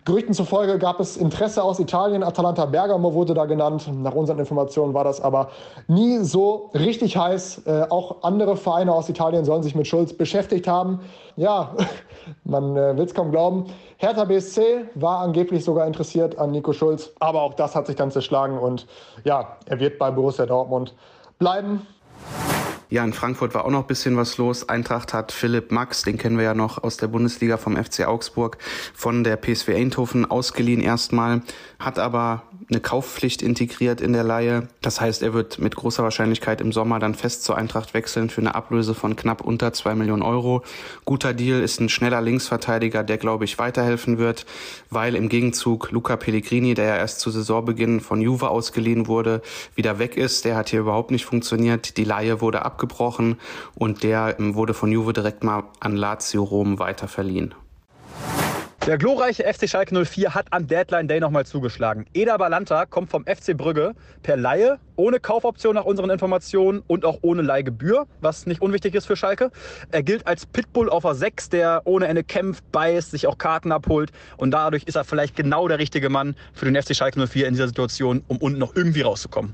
Gerüchten 0.05 0.33
zufolge 0.33 0.79
gab 0.79 0.99
es 0.99 1.17
Interesse 1.17 1.61
aus 1.61 1.79
Italien. 1.79 2.23
Atalanta 2.23 2.65
Bergamo 2.65 3.13
wurde 3.13 3.33
da 3.33 3.45
genannt. 3.45 3.89
Nach 3.93 4.13
unseren 4.13 4.39
Informationen 4.39 4.93
war 4.93 5.03
das 5.03 5.19
aber 5.19 5.49
nie 5.87 6.19
so 6.19 6.69
richtig 6.73 7.17
heiß. 7.17 7.63
Äh, 7.65 7.87
auch 7.89 8.23
andere 8.23 8.55
Vereine 8.55 8.93
aus 8.93 9.09
Italien 9.09 9.45
sollen 9.45 9.63
sich 9.63 9.75
mit 9.75 9.87
Schulz 9.87 10.13
beschäftigt 10.13 10.67
haben. 10.67 11.01
Ja, 11.35 11.75
man 12.43 12.77
äh, 12.77 12.95
will 12.95 13.05
es 13.05 13.13
kaum 13.13 13.31
glauben. 13.31 13.65
Hertha 13.97 14.23
BSC 14.23 14.85
war 14.95 15.19
angeblich 15.19 15.65
sogar 15.65 15.85
interessiert 15.85 16.37
an 16.37 16.51
Nico 16.51 16.71
Schulz, 16.71 17.11
aber 17.19 17.41
auch 17.41 17.53
das 17.53 17.75
hat 17.75 17.78
sich 17.87 17.95
dann 17.95 18.11
zerschlagen 18.11 18.57
und 18.57 18.87
ja, 19.23 19.57
er 19.65 19.79
wird 19.79 19.97
bei 19.97 20.11
Borussia 20.11 20.45
Dortmund 20.45 20.93
bleiben. 21.37 21.85
Ja, 22.91 23.03
in 23.03 23.13
Frankfurt 23.13 23.53
war 23.53 23.65
auch 23.65 23.69
noch 23.69 23.81
ein 23.81 23.87
bisschen 23.87 24.17
was 24.17 24.37
los. 24.37 24.67
Eintracht 24.67 25.13
hat 25.13 25.31
Philipp 25.31 25.71
Max, 25.71 26.01
den 26.01 26.17
kennen 26.17 26.37
wir 26.37 26.45
ja 26.45 26.53
noch 26.55 26.83
aus 26.83 26.97
der 26.97 27.07
Bundesliga 27.07 27.57
vom 27.57 27.77
FC 27.77 28.07
Augsburg, 28.07 28.57
von 28.95 29.23
der 29.23 29.37
PSV 29.37 29.69
Eindhoven 29.69 30.25
ausgeliehen 30.29 30.81
erstmal, 30.81 31.41
hat 31.77 31.99
aber 31.99 32.41
eine 32.69 32.79
Kaufpflicht 32.79 33.41
integriert 33.41 33.99
in 33.99 34.13
der 34.13 34.23
Laie. 34.23 34.67
Das 34.81 35.01
heißt, 35.01 35.23
er 35.23 35.33
wird 35.33 35.59
mit 35.59 35.75
großer 35.75 36.03
Wahrscheinlichkeit 36.03 36.61
im 36.61 36.71
Sommer 36.71 36.99
dann 36.99 37.15
fest 37.15 37.43
zur 37.43 37.57
Eintracht 37.57 37.93
wechseln 37.93 38.29
für 38.29 38.41
eine 38.41 38.55
Ablöse 38.55 38.93
von 38.93 39.15
knapp 39.15 39.41
unter 39.41 39.73
zwei 39.73 39.95
Millionen 39.95 40.21
Euro. 40.21 40.63
Guter 41.05 41.33
Deal 41.33 41.61
ist 41.61 41.79
ein 41.79 41.89
schneller 41.89 42.21
Linksverteidiger, 42.21 43.03
der, 43.03 43.17
glaube 43.17 43.45
ich, 43.45 43.57
weiterhelfen 43.57 44.17
wird, 44.17 44.45
weil 44.89 45.15
im 45.15 45.29
Gegenzug 45.29 45.91
Luca 45.91 46.15
Pellegrini, 46.15 46.75
der 46.75 46.85
ja 46.85 46.97
erst 46.97 47.19
zu 47.19 47.31
Saisonbeginn 47.31 48.01
von 48.01 48.21
Juve 48.21 48.49
ausgeliehen 48.49 49.07
wurde, 49.07 49.41
wieder 49.75 49.97
weg 49.97 50.15
ist. 50.15 50.45
Der 50.45 50.55
hat 50.55 50.69
hier 50.69 50.81
überhaupt 50.81 51.11
nicht 51.11 51.25
funktioniert. 51.25 51.97
Die 51.97 52.03
Laie 52.03 52.41
wurde 52.41 52.63
abgebrochen 52.65 53.37
und 53.75 54.03
der 54.03 54.35
ähm, 54.39 54.55
wurde 54.55 54.73
von 54.73 54.91
Juve 54.91 55.13
direkt 55.13 55.43
mal 55.43 55.63
an 55.79 55.95
Lazio 55.95 56.43
Rom 56.43 56.79
weiterverliehen. 56.79 57.55
Der 58.89 58.97
glorreiche 58.97 59.43
FC 59.43 59.69
Schalke 59.69 60.03
04 60.03 60.33
hat 60.33 60.47
am 60.49 60.65
Deadline 60.65 61.07
Day 61.07 61.19
nochmal 61.19 61.45
zugeschlagen. 61.45 62.07
Eda 62.15 62.37
Balanta 62.37 62.87
kommt 62.87 63.11
vom 63.11 63.23
FC 63.23 63.55
Brügge 63.55 63.93
per 64.23 64.35
Laie, 64.35 64.79
ohne 64.95 65.19
Kaufoption 65.19 65.75
nach 65.75 65.85
unseren 65.85 66.09
Informationen 66.09 66.81
und 66.87 67.05
auch 67.05 67.19
ohne 67.21 67.43
Leihgebühr, 67.43 68.07
was 68.19 68.47
nicht 68.47 68.63
unwichtig 68.63 68.95
ist 68.95 69.05
für 69.05 69.15
Schalke. 69.15 69.51
Er 69.91 70.01
gilt 70.01 70.25
als 70.25 70.47
Pitbull 70.47 70.89
auf 70.89 71.03
der 71.03 71.13
6, 71.13 71.49
der 71.49 71.83
ohne 71.85 72.07
Ende 72.07 72.23
kämpft, 72.23 72.63
beißt, 72.71 73.11
sich 73.11 73.27
auch 73.27 73.37
Karten 73.37 73.71
abholt 73.71 74.09
und 74.37 74.49
dadurch 74.49 74.85
ist 74.85 74.95
er 74.95 75.03
vielleicht 75.03 75.35
genau 75.35 75.67
der 75.67 75.77
richtige 75.77 76.09
Mann 76.09 76.35
für 76.53 76.65
den 76.65 76.75
FC 76.75 76.95
Schalke 76.95 77.27
04 77.27 77.45
in 77.45 77.53
dieser 77.53 77.67
Situation, 77.67 78.23
um 78.27 78.37
unten 78.37 78.57
noch 78.57 78.75
irgendwie 78.75 79.01
rauszukommen. 79.01 79.53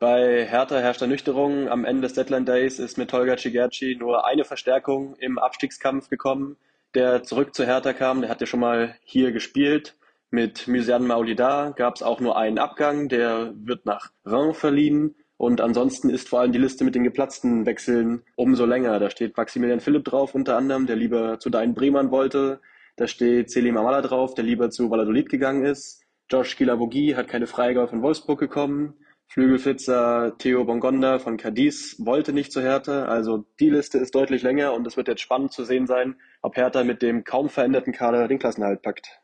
Bei 0.00 0.44
Hertha 0.44 0.80
herrscht 0.80 1.02
Ernüchterung. 1.02 1.68
Am 1.68 1.84
Ende 1.84 2.02
des 2.02 2.14
Deadline 2.14 2.46
Days 2.46 2.80
ist 2.80 2.98
mit 2.98 3.10
Tolga 3.10 3.36
Cigerci 3.36 3.96
nur 3.96 4.26
eine 4.26 4.44
Verstärkung 4.44 5.14
im 5.20 5.38
Abstiegskampf 5.38 6.08
gekommen, 6.10 6.56
der 6.94 7.22
zurück 7.22 7.54
zu 7.54 7.64
Hertha 7.64 7.92
kam. 7.92 8.20
Der 8.20 8.30
hat 8.30 8.40
ja 8.40 8.46
schon 8.46 8.60
mal 8.60 8.96
hier 9.02 9.32
gespielt. 9.32 9.96
Mit 10.30 10.66
Mysian 10.66 11.06
Maulida 11.06 11.70
gab 11.70 11.96
es 11.96 12.02
auch 12.02 12.20
nur 12.20 12.36
einen 12.36 12.58
Abgang. 12.58 13.08
Der 13.08 13.52
wird 13.54 13.86
nach 13.86 14.10
Reims 14.24 14.58
verliehen. 14.58 15.14
Und 15.36 15.60
ansonsten 15.60 16.10
ist 16.10 16.28
vor 16.28 16.40
allem 16.40 16.52
die 16.52 16.58
Liste 16.58 16.84
mit 16.84 16.94
den 16.94 17.04
geplatzten 17.04 17.66
Wechseln 17.66 18.22
umso 18.36 18.64
länger. 18.64 18.98
Da 18.98 19.10
steht 19.10 19.36
Maximilian 19.36 19.80
Philipp 19.80 20.04
drauf 20.04 20.34
unter 20.34 20.56
anderem, 20.56 20.86
der 20.86 20.96
lieber 20.96 21.38
zu 21.38 21.50
Dein 21.50 21.74
Bremern 21.74 22.10
wollte. 22.10 22.60
Da 22.96 23.08
steht 23.08 23.50
Selim 23.50 23.76
Amala 23.76 24.02
drauf, 24.02 24.34
der 24.34 24.44
lieber 24.44 24.70
zu 24.70 24.90
Valladolid 24.90 25.28
gegangen 25.28 25.64
ist. 25.64 26.02
Josh 26.30 26.56
Kilavogi 26.56 27.14
hat 27.16 27.28
keine 27.28 27.46
Freigabe 27.46 27.88
von 27.88 28.02
Wolfsburg 28.02 28.38
bekommen. 28.38 28.94
Flügelflitzer 29.34 30.38
Theo 30.38 30.64
Bongonda 30.64 31.18
von 31.18 31.36
Cadiz 31.36 31.96
wollte 31.98 32.32
nicht 32.32 32.52
zu 32.52 32.62
Hertha. 32.62 33.06
Also 33.06 33.44
die 33.58 33.68
Liste 33.68 33.98
ist 33.98 34.14
deutlich 34.14 34.42
länger 34.42 34.72
und 34.74 34.86
es 34.86 34.96
wird 34.96 35.08
jetzt 35.08 35.22
spannend 35.22 35.50
zu 35.50 35.64
sehen 35.64 35.88
sein, 35.88 36.14
ob 36.40 36.56
Hertha 36.56 36.84
mit 36.84 37.02
dem 37.02 37.24
kaum 37.24 37.48
veränderten 37.48 37.92
Kader 37.92 38.28
den 38.28 38.38
Klassenerhalt 38.38 38.82
packt. 38.82 39.23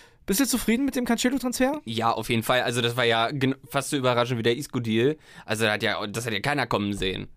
Bist 0.31 0.39
du 0.39 0.45
zufrieden 0.45 0.85
mit 0.85 0.95
dem 0.95 1.03
Cancelo-Transfer? 1.03 1.81
Ja, 1.83 2.11
auf 2.11 2.29
jeden 2.29 2.41
Fall. 2.41 2.61
Also 2.61 2.79
das 2.79 2.95
war 2.95 3.03
ja 3.03 3.29
fast 3.67 3.89
so 3.89 3.97
überraschend 3.97 4.39
wie 4.39 4.43
der 4.43 4.55
Isco-Deal. 4.55 5.17
Also 5.45 5.65
das 5.65 5.73
hat, 5.73 5.83
ja, 5.83 6.07
das 6.07 6.25
hat 6.25 6.31
ja 6.31 6.39
keiner 6.39 6.67
kommen 6.67 6.93
sehen. 6.93 7.27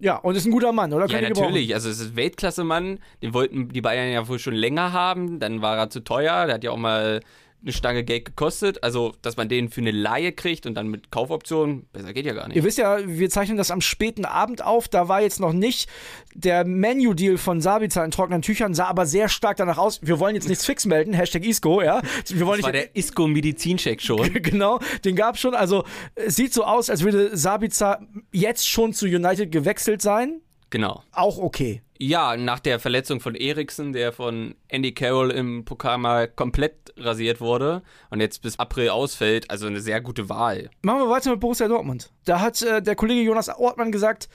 Ja, 0.00 0.16
und 0.16 0.34
ist 0.34 0.44
ein 0.44 0.50
guter 0.50 0.72
Mann, 0.72 0.92
oder? 0.92 1.06
Ja, 1.06 1.20
natürlich. 1.20 1.72
Also 1.72 1.88
es 1.88 2.00
ist 2.00 2.10
ein 2.10 2.16
Weltklasse-Mann. 2.16 2.98
Den 3.22 3.32
wollten 3.32 3.68
die 3.68 3.80
Bayern 3.80 4.10
ja 4.10 4.26
wohl 4.26 4.40
schon 4.40 4.54
länger 4.54 4.92
haben. 4.92 5.38
Dann 5.38 5.62
war 5.62 5.76
er 5.78 5.88
zu 5.88 6.00
teuer. 6.00 6.46
Der 6.46 6.56
hat 6.56 6.64
ja 6.64 6.72
auch 6.72 6.78
mal 6.78 7.20
eine 7.62 7.72
Stange 7.72 8.04
Geld 8.04 8.24
gekostet. 8.24 8.82
Also, 8.82 9.14
dass 9.22 9.36
man 9.36 9.48
den 9.48 9.68
für 9.68 9.80
eine 9.80 9.90
Laie 9.90 10.32
kriegt 10.32 10.66
und 10.66 10.74
dann 10.74 10.88
mit 10.88 11.10
Kaufoption, 11.10 11.86
besser 11.92 12.12
geht 12.12 12.26
ja 12.26 12.32
gar 12.32 12.48
nicht. 12.48 12.56
Ihr 12.56 12.64
wisst 12.64 12.78
ja, 12.78 12.98
wir 13.06 13.30
zeichnen 13.30 13.56
das 13.56 13.70
am 13.70 13.80
späten 13.80 14.24
Abend 14.24 14.64
auf. 14.64 14.88
Da 14.88 15.08
war 15.08 15.22
jetzt 15.22 15.40
noch 15.40 15.52
nicht 15.52 15.88
der 16.34 16.64
Menu-Deal 16.64 17.38
von 17.38 17.60
Sabitzer 17.60 18.04
in 18.04 18.10
trockenen 18.10 18.42
Tüchern, 18.42 18.74
sah 18.74 18.86
aber 18.86 19.06
sehr 19.06 19.28
stark 19.28 19.56
danach 19.56 19.78
aus. 19.78 20.00
Wir 20.02 20.18
wollen 20.18 20.34
jetzt 20.34 20.48
nichts 20.48 20.66
fix 20.66 20.86
melden, 20.86 21.12
Hashtag 21.12 21.44
Isco, 21.44 21.82
ja. 21.82 22.02
Wir 22.28 22.46
wollen 22.46 22.60
das 22.60 22.66
war 22.66 22.72
der 22.72 22.96
Isco-Medizincheck 22.96 24.00
schon. 24.02 24.32
genau, 24.42 24.80
den 25.04 25.16
gab 25.16 25.36
es 25.36 25.40
schon. 25.40 25.54
Also, 25.54 25.84
es 26.14 26.36
sieht 26.36 26.52
so 26.52 26.64
aus, 26.64 26.90
als 26.90 27.02
würde 27.02 27.36
Sabitzer 27.36 28.00
jetzt 28.32 28.68
schon 28.68 28.92
zu 28.92 29.06
United 29.06 29.52
gewechselt 29.52 30.02
sein. 30.02 30.40
Genau. 30.70 31.02
Auch 31.12 31.38
okay. 31.38 31.82
Ja, 32.04 32.36
nach 32.36 32.58
der 32.58 32.80
Verletzung 32.80 33.20
von 33.20 33.36
Eriksen, 33.36 33.92
der 33.92 34.10
von 34.10 34.56
Andy 34.66 34.92
Carroll 34.92 35.30
im 35.30 35.64
Pokal 35.64 35.98
mal 35.98 36.26
komplett 36.26 36.92
rasiert 36.96 37.40
wurde 37.40 37.82
und 38.10 38.18
jetzt 38.18 38.42
bis 38.42 38.58
April 38.58 38.88
ausfällt, 38.88 39.48
also 39.52 39.68
eine 39.68 39.80
sehr 39.80 40.00
gute 40.00 40.28
Wahl. 40.28 40.68
Machen 40.82 40.98
wir 40.98 41.08
weiter 41.08 41.30
mit 41.30 41.38
Borussia 41.38 41.68
Dortmund. 41.68 42.10
Da 42.24 42.40
hat 42.40 42.60
äh, 42.60 42.82
der 42.82 42.96
Kollege 42.96 43.22
Jonas 43.22 43.48
Ortmann 43.48 43.92
gesagt, 43.92 44.28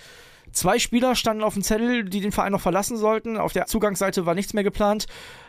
Zwei 0.54 0.80
Spieler 0.80 1.14
standen 1.16 1.44
auf 1.44 1.56
dem 1.56 1.62
Zettel, 1.62 2.06
die 2.06 2.22
den 2.22 2.32
Verein 2.32 2.54
noch 2.54 2.62
verlassen 2.62 2.96
sollten. 2.96 3.36
Auf 3.36 3.52
der 3.52 3.66
Zugangsseite 3.66 4.26
war 4.26 4.34
nichts 4.34 4.54
mehr 4.54 4.64
geplant. 4.64 5.06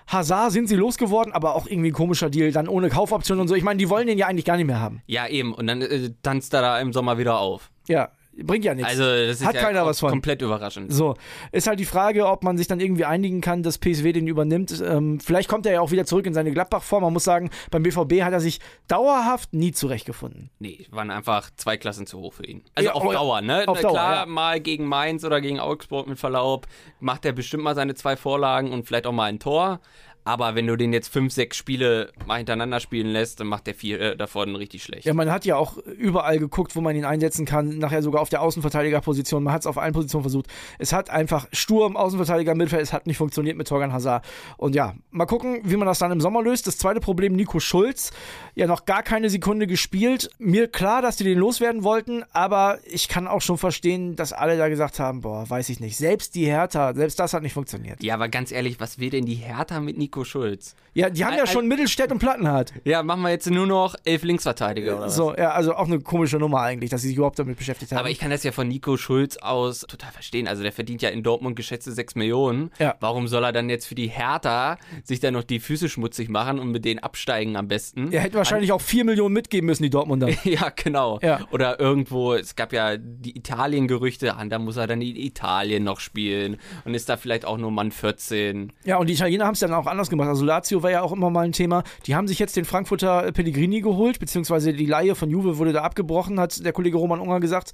Hazard 0.08 0.50
sind 0.50 0.68
sie 0.68 0.75
losgeworden, 0.75 1.32
aber 1.32 1.54
auch 1.54 1.68
irgendwie 1.68 1.90
ein 1.90 1.94
komischer 1.94 2.30
Deal, 2.30 2.50
dann 2.50 2.66
ohne 2.66 2.88
Kaufoption 2.88 3.38
und 3.38 3.46
so. 3.46 3.54
Ich 3.54 3.62
meine, 3.62 3.78
die 3.78 3.88
wollen 3.88 4.08
den 4.08 4.18
ja 4.18 4.26
eigentlich 4.26 4.44
gar 4.44 4.56
nicht 4.56 4.66
mehr 4.66 4.80
haben. 4.80 5.00
Ja, 5.06 5.28
eben. 5.28 5.54
Und 5.54 5.68
dann 5.68 5.82
äh, 5.82 6.10
tanzt 6.22 6.52
er 6.52 6.62
da 6.62 6.80
im 6.80 6.92
Sommer 6.92 7.16
wieder 7.16 7.38
auf. 7.38 7.70
Ja, 7.87 8.10
bringt 8.42 8.64
ja 8.64 8.75
nichts. 8.75 8.90
Also, 8.90 9.04
das 9.04 9.40
ist 9.40 9.47
Hat 9.47 9.54
ja 9.54 9.62
keiner 9.62 9.87
was 9.87 10.00
von. 10.00 10.11
komplett 10.11 10.42
überraschend. 10.42 10.92
So, 10.92 11.14
ist 11.52 11.66
halt 11.66 11.80
die 11.80 11.85
Frage, 11.85 12.26
ob 12.26 12.45
man 12.45 12.57
sich 12.57 12.66
dann 12.66 12.80
irgendwie 12.80 13.04
einigen 13.04 13.40
kann, 13.40 13.62
dass 13.62 13.78
PSW 13.78 14.12
den 14.12 14.26
übernimmt. 14.26 14.83
Ähm, 14.85 15.21
vielleicht 15.21 15.49
kommt 15.49 15.66
er 15.66 15.73
ja 15.73 15.80
auch 15.80 15.90
wieder 15.90 16.04
zurück 16.04 16.26
in 16.26 16.35
seine 16.35 16.52
Gladbach-Form. 16.52 17.02
Man 17.02 17.12
muss 17.12 17.25
sagen, 17.25 17.50
beim 17.71 17.83
BVB 17.83 18.23
hat 18.23 18.33
er 18.33 18.40
sich 18.40 18.61
dauerhaft 18.87 19.52
nie 19.52 19.73
zurechtgefunden. 19.73 20.50
Nee, 20.59 20.87
waren 20.90 21.11
einfach 21.11 21.50
zwei 21.57 21.76
Klassen 21.76 22.07
zu 22.07 22.18
hoch 22.21 22.33
für 22.33 22.47
ihn. 22.47 22.62
Also 22.75 22.88
Ja, 22.88 22.95
auf 22.95 23.04
oh, 23.04 23.12
Dauer, 23.12 23.40
ne? 23.40 23.64
auf 23.66 23.80
Dauer, 23.80 23.92
Klar, 23.92 24.14
ja. 24.21 24.26
mal 24.26 24.61
gegen 24.61 24.87
Mainz 24.87 25.25
oder 25.25 25.40
gegen 25.40 25.61
Augsburg 25.61 26.07
mit 26.07 26.18
Verlaub 26.18 26.66
macht 27.00 27.25
er 27.25 27.33
bestimmt 27.33 27.62
mal 27.62 27.75
seine 27.75 27.95
zwei 27.95 28.16
Vorlagen 28.16 28.73
und 28.73 28.87
vielleicht 28.87 29.07
auch 29.07 29.12
mal 29.12 29.25
ein 29.25 29.38
Tor. 29.38 29.80
Aber 30.28 30.54
wenn 30.54 30.66
du 30.66 30.76
den 30.76 30.92
jetzt 30.92 31.11
fünf, 31.11 31.32
sechs 31.32 31.56
Spiele 31.56 32.12
mal 32.26 32.37
hintereinander 32.37 32.80
spielen 32.80 33.06
lässt, 33.06 33.40
dann 33.40 33.47
macht 33.47 33.66
der 33.66 33.73
vier 33.73 33.99
äh, 33.99 34.14
davon 34.14 34.56
richtig 34.56 34.82
schlecht. 34.82 35.06
Ja, 35.06 35.14
man 35.14 35.32
hat 35.32 35.47
ja 35.47 35.56
auch 35.56 35.78
überall 35.78 36.38
geguckt, 36.38 36.76
wo 36.76 36.82
man 36.82 36.94
ihn 36.94 37.06
einsetzen 37.06 37.47
kann. 37.47 37.78
Nachher 37.78 38.02
sogar 38.02 38.20
auf 38.20 38.28
der 38.28 38.42
Außenverteidigerposition. 38.42 39.42
Man 39.42 39.54
hat 39.54 39.62
es 39.62 39.66
auf 39.66 39.78
allen 39.78 39.94
Positionen 39.94 40.25
versucht. 40.25 40.49
Es 40.78 40.92
hat 40.92 41.08
einfach 41.08 41.49
Sturm, 41.52 41.97
Außenverteidiger, 41.97 42.54
Mittelfeld. 42.54 42.82
Es 42.82 42.92
hat 42.92 43.06
nicht 43.06 43.16
funktioniert 43.16 43.56
mit 43.56 43.68
Torgan 43.68 43.94
Hazard. 43.94 44.23
Und 44.58 44.75
ja, 44.75 44.97
mal 45.11 45.25
gucken, 45.25 45.62
wie 45.64 45.76
man 45.76 45.88
das 45.88 45.99
dann 45.99 46.12
im 46.12 46.20
Sommer 46.20 46.42
löst. 46.42 46.66
Das 46.66 46.76
zweite 46.76 47.00
Problem, 47.00 47.32
Nico 47.32 47.58
Schulz. 47.58 48.11
Ja, 48.54 48.66
noch 48.66 48.85
gar 48.85 49.02
keine 49.02 49.30
Sekunde 49.30 49.66
gespielt. 49.66 50.28
Mir 50.37 50.68
klar, 50.68 51.00
dass 51.00 51.16
die 51.16 51.25
den 51.25 51.38
loswerden 51.38 51.85
wollten. 51.85 52.23
Aber 52.32 52.80
ich 52.85 53.08
kann 53.08 53.28
auch 53.28 53.40
schon 53.40 53.56
verstehen, 53.56 54.14
dass 54.14 54.35
alle 54.35 54.58
da 54.58 54.68
gesagt 54.68 55.00
haben, 55.00 55.23
boah, 55.23 55.49
weiß 55.49 55.70
ich 55.70 55.80
nicht. 55.80 55.97
Selbst 55.97 56.35
die 56.35 56.44
Hertha, 56.44 56.92
selbst 56.92 57.18
das 57.18 57.32
hat 57.32 57.42
nicht 57.42 57.54
funktioniert. 57.54 58.02
Ja, 58.02 58.12
aber 58.12 58.28
ganz 58.28 58.52
ehrlich, 58.52 58.78
was 58.78 58.99
will 58.99 59.08
denn 59.08 59.25
die 59.25 59.37
Hertha 59.37 59.80
mit 59.80 59.97
Nico 59.97 60.17
Schulz? 60.25 60.75
Ja, 60.94 61.10
die 61.10 61.25
haben 61.25 61.34
ja 61.34 61.42
Al- 61.42 61.46
schon 61.46 61.68
Mittelstädt 61.68 62.10
und 62.10 62.18
Plattenhardt. 62.18 62.72
Ja, 62.84 63.02
machen 63.02 63.22
wir 63.22 63.30
jetzt 63.30 63.48
nur 63.48 63.66
noch 63.66 63.94
elf 64.04 64.22
Linksverteidiger 64.25 64.96
oder 64.96 65.06
was? 65.06 65.14
So, 65.16 65.34
ja, 65.37 65.50
also 65.52 65.75
auch 65.76 65.87
eine 65.87 66.00
komische 66.00 66.38
Nummer 66.38 66.60
eigentlich, 66.62 66.90
dass 66.90 67.02
sie 67.02 67.08
sich 67.08 67.16
überhaupt 67.16 67.38
damit 67.38 67.56
beschäftigt 67.56 67.92
haben. 67.92 67.98
Aber 68.00 68.10
ich 68.10 68.18
kann 68.18 68.30
das 68.30 68.42
ja 68.42 68.50
von 68.52 68.66
Nico 68.66 68.96
Schulz 68.96 69.37
aus 69.37 69.80
total 69.80 70.10
verstehen. 70.10 70.48
Also 70.48 70.62
der 70.62 70.72
verdient 70.72 71.02
ja 71.02 71.10
in 71.10 71.22
Dortmund 71.22 71.54
geschätzte 71.56 71.92
6 71.92 72.16
Millionen. 72.16 72.70
Ja. 72.78 72.96
Warum 73.00 73.28
soll 73.28 73.44
er 73.44 73.52
dann 73.52 73.70
jetzt 73.70 73.87
für 73.87 73.94
die 73.94 74.08
Hertha 74.08 74.76
sich 75.04 75.20
dann 75.20 75.34
noch 75.34 75.44
die 75.44 75.60
Füße 75.60 75.88
schmutzig 75.88 76.28
machen 76.30 76.58
und 76.58 76.70
mit 76.72 76.84
denen 76.84 76.98
absteigen 77.00 77.56
am 77.56 77.68
besten? 77.68 78.10
er 78.12 78.20
hätte 78.20 78.37
wahrscheinlich 78.37 78.72
auch 78.72 78.80
4 78.80 79.04
Millionen 79.04 79.34
mitgeben 79.34 79.66
müssen, 79.66 79.82
die 79.84 79.90
Dortmunder. 79.90 80.28
Ja, 80.44 80.70
genau. 80.75 81.18
Ja. 81.22 81.40
Oder 81.52 81.78
irgendwo, 81.78 82.32
es 82.34 82.56
gab 82.56 82.72
ja 82.72 82.96
die 82.96 83.37
Italien-Gerüchte, 83.37 84.34
ah, 84.37 84.44
da 84.46 84.58
muss 84.58 84.76
er 84.76 84.87
dann 84.87 85.02
in 85.02 85.14
Italien 85.16 85.84
noch 85.84 86.00
spielen 86.00 86.56
und 86.84 86.94
ist 86.94 87.08
da 87.08 87.16
vielleicht 87.16 87.44
auch 87.44 87.58
nur 87.58 87.70
Mann 87.70 87.90
14. 87.92 88.72
Ja, 88.84 88.96
und 88.96 89.08
die 89.08 89.12
Italiener 89.14 89.44
haben 89.46 89.54
es 89.54 89.60
dann 89.60 89.75
auch 89.75 89.87
anders 89.87 90.07
gemacht. 90.10 90.28
Also 90.28 90.44
Lazio 90.44 90.82
war 90.82 90.90
ja 90.90 91.02
auch 91.02 91.12
immer 91.12 91.30
mal 91.30 91.44
ein 91.44 91.52
Thema. 91.52 91.82
Die 92.06 92.14
haben 92.14 92.28
sich 92.28 92.38
jetzt 92.38 92.56
den 92.56 92.64
Frankfurter 92.64 93.26
äh, 93.26 93.32
Pellegrini 93.32 93.80
geholt, 93.80 94.18
beziehungsweise 94.18 94.72
die 94.72 94.86
Laie 94.86 95.14
von 95.14 95.30
Juve 95.30 95.58
wurde 95.58 95.72
da 95.72 95.82
abgebrochen, 95.82 96.38
hat 96.40 96.64
der 96.64 96.72
Kollege 96.72 96.96
Roman 96.96 97.20
Unger 97.20 97.40
gesagt. 97.40 97.72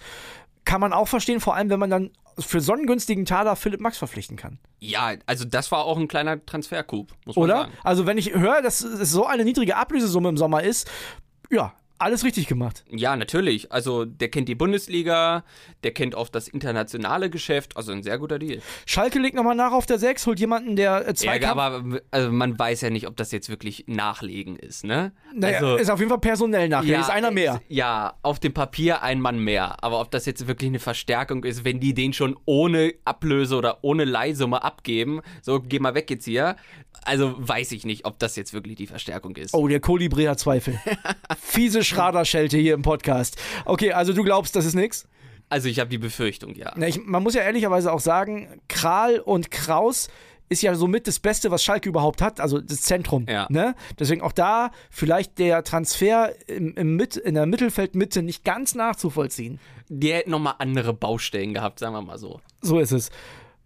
Kann 0.64 0.80
man 0.80 0.92
auch 0.92 1.08
verstehen, 1.08 1.40
vor 1.40 1.54
allem 1.54 1.68
wenn 1.70 1.80
man 1.80 1.90
dann 1.90 2.10
für 2.38 2.60
so 2.60 2.72
einen 2.72 2.86
günstigen 2.86 3.24
Taler 3.26 3.54
Philipp 3.56 3.80
Max 3.80 3.98
verpflichten 3.98 4.36
kann. 4.36 4.58
Ja, 4.80 5.12
also 5.26 5.44
das 5.44 5.70
war 5.70 5.84
auch 5.84 5.98
ein 5.98 6.08
kleiner 6.08 6.44
Transfercoup, 6.44 7.12
muss 7.26 7.36
man 7.36 7.44
Oder? 7.44 7.56
sagen. 7.56 7.72
Also 7.82 8.06
wenn 8.06 8.18
ich 8.18 8.34
höre, 8.34 8.62
dass 8.62 8.80
es 8.80 9.10
so 9.10 9.26
eine 9.26 9.44
niedrige 9.44 9.76
Ablösesumme 9.76 10.28
im 10.28 10.36
Sommer 10.36 10.62
ist, 10.62 10.90
ja, 11.50 11.74
alles 11.98 12.24
richtig 12.24 12.46
gemacht. 12.46 12.84
Ja, 12.90 13.16
natürlich. 13.16 13.70
Also 13.72 14.04
der 14.04 14.28
kennt 14.28 14.48
die 14.48 14.54
Bundesliga, 14.54 15.44
der 15.84 15.92
kennt 15.92 16.14
auch 16.14 16.28
das 16.28 16.48
internationale 16.48 17.30
Geschäft, 17.30 17.76
also 17.76 17.92
ein 17.92 18.02
sehr 18.02 18.18
guter 18.18 18.38
Deal. 18.38 18.60
Schalke 18.84 19.18
legt 19.18 19.36
nochmal 19.36 19.54
nach 19.54 19.72
auf 19.72 19.86
der 19.86 19.98
6, 19.98 20.26
holt 20.26 20.40
jemanden, 20.40 20.76
der 20.76 21.08
äh, 21.08 21.14
zwei 21.14 21.38
Ja, 21.38 21.52
aber 21.52 21.84
also 22.10 22.32
man 22.32 22.58
weiß 22.58 22.80
ja 22.80 22.90
nicht, 22.90 23.06
ob 23.06 23.16
das 23.16 23.30
jetzt 23.32 23.48
wirklich 23.48 23.84
Nachlegen 23.86 24.56
ist, 24.56 24.84
ne? 24.84 25.12
Naja, 25.34 25.58
also, 25.58 25.76
ist 25.76 25.90
auf 25.90 25.98
jeden 25.98 26.10
Fall 26.10 26.18
personell 26.18 26.68
nachher. 26.68 27.00
ist 27.00 27.10
einer 27.10 27.30
mehr. 27.30 27.60
Ja, 27.68 28.14
auf 28.22 28.40
dem 28.40 28.52
Papier 28.52 29.02
ein 29.02 29.20
Mann 29.20 29.38
mehr. 29.38 29.82
Aber 29.82 30.00
ob 30.00 30.10
das 30.10 30.26
jetzt 30.26 30.46
wirklich 30.46 30.68
eine 30.68 30.80
Verstärkung 30.80 31.44
ist, 31.44 31.64
wenn 31.64 31.80
die 31.80 31.94
den 31.94 32.12
schon 32.12 32.36
ohne 32.44 32.94
Ablöse 33.04 33.56
oder 33.56 33.78
ohne 33.82 34.04
Leihsumme 34.04 34.62
abgeben, 34.62 35.20
so 35.42 35.60
geh 35.60 35.78
mal 35.78 35.94
weg 35.94 36.10
jetzt 36.10 36.24
hier. 36.24 36.56
Also 37.04 37.34
weiß 37.36 37.72
ich 37.72 37.84
nicht, 37.84 38.06
ob 38.06 38.18
das 38.18 38.36
jetzt 38.36 38.54
wirklich 38.54 38.76
die 38.76 38.86
Verstärkung 38.86 39.36
ist. 39.36 39.54
Oh, 39.54 39.68
der 39.68 39.80
Kolibri 39.80 40.24
hat 40.24 40.38
Zweifel. 40.40 40.80
Fiese 41.38 41.84
Schraderschelte 41.94 42.56
hier 42.56 42.74
im 42.74 42.82
Podcast. 42.82 43.36
Okay, 43.64 43.92
also 43.92 44.12
du 44.12 44.24
glaubst, 44.24 44.56
das 44.56 44.64
ist 44.64 44.74
nix? 44.74 45.06
Also 45.48 45.68
ich 45.68 45.78
habe 45.78 45.90
die 45.90 45.98
Befürchtung, 45.98 46.54
ja. 46.54 46.72
Na, 46.76 46.88
ich, 46.88 47.04
man 47.04 47.22
muss 47.22 47.34
ja 47.34 47.42
ehrlicherweise 47.42 47.92
auch 47.92 48.00
sagen, 48.00 48.60
Kral 48.68 49.20
und 49.20 49.50
Kraus 49.50 50.08
ist 50.48 50.62
ja 50.62 50.74
somit 50.74 51.06
das 51.06 51.18
Beste, 51.18 51.50
was 51.50 51.62
Schalke 51.62 51.88
überhaupt 51.88 52.20
hat, 52.20 52.40
also 52.40 52.60
das 52.60 52.82
Zentrum. 52.82 53.26
Ja. 53.28 53.46
Ne? 53.50 53.74
Deswegen 53.98 54.20
auch 54.20 54.32
da 54.32 54.70
vielleicht 54.90 55.38
der 55.38 55.64
Transfer 55.64 56.32
im, 56.48 56.74
im 56.74 56.96
Mit, 56.96 57.16
in 57.16 57.34
der 57.34 57.46
Mittelfeldmitte 57.46 58.22
nicht 58.22 58.44
ganz 58.44 58.74
nachzuvollziehen. 58.74 59.58
Die 59.88 60.12
hätten 60.12 60.30
nochmal 60.30 60.54
andere 60.58 60.92
Baustellen 60.92 61.54
gehabt, 61.54 61.78
sagen 61.78 61.94
wir 61.94 62.02
mal 62.02 62.18
so. 62.18 62.40
So 62.60 62.78
ist 62.78 62.92
es. 62.92 63.10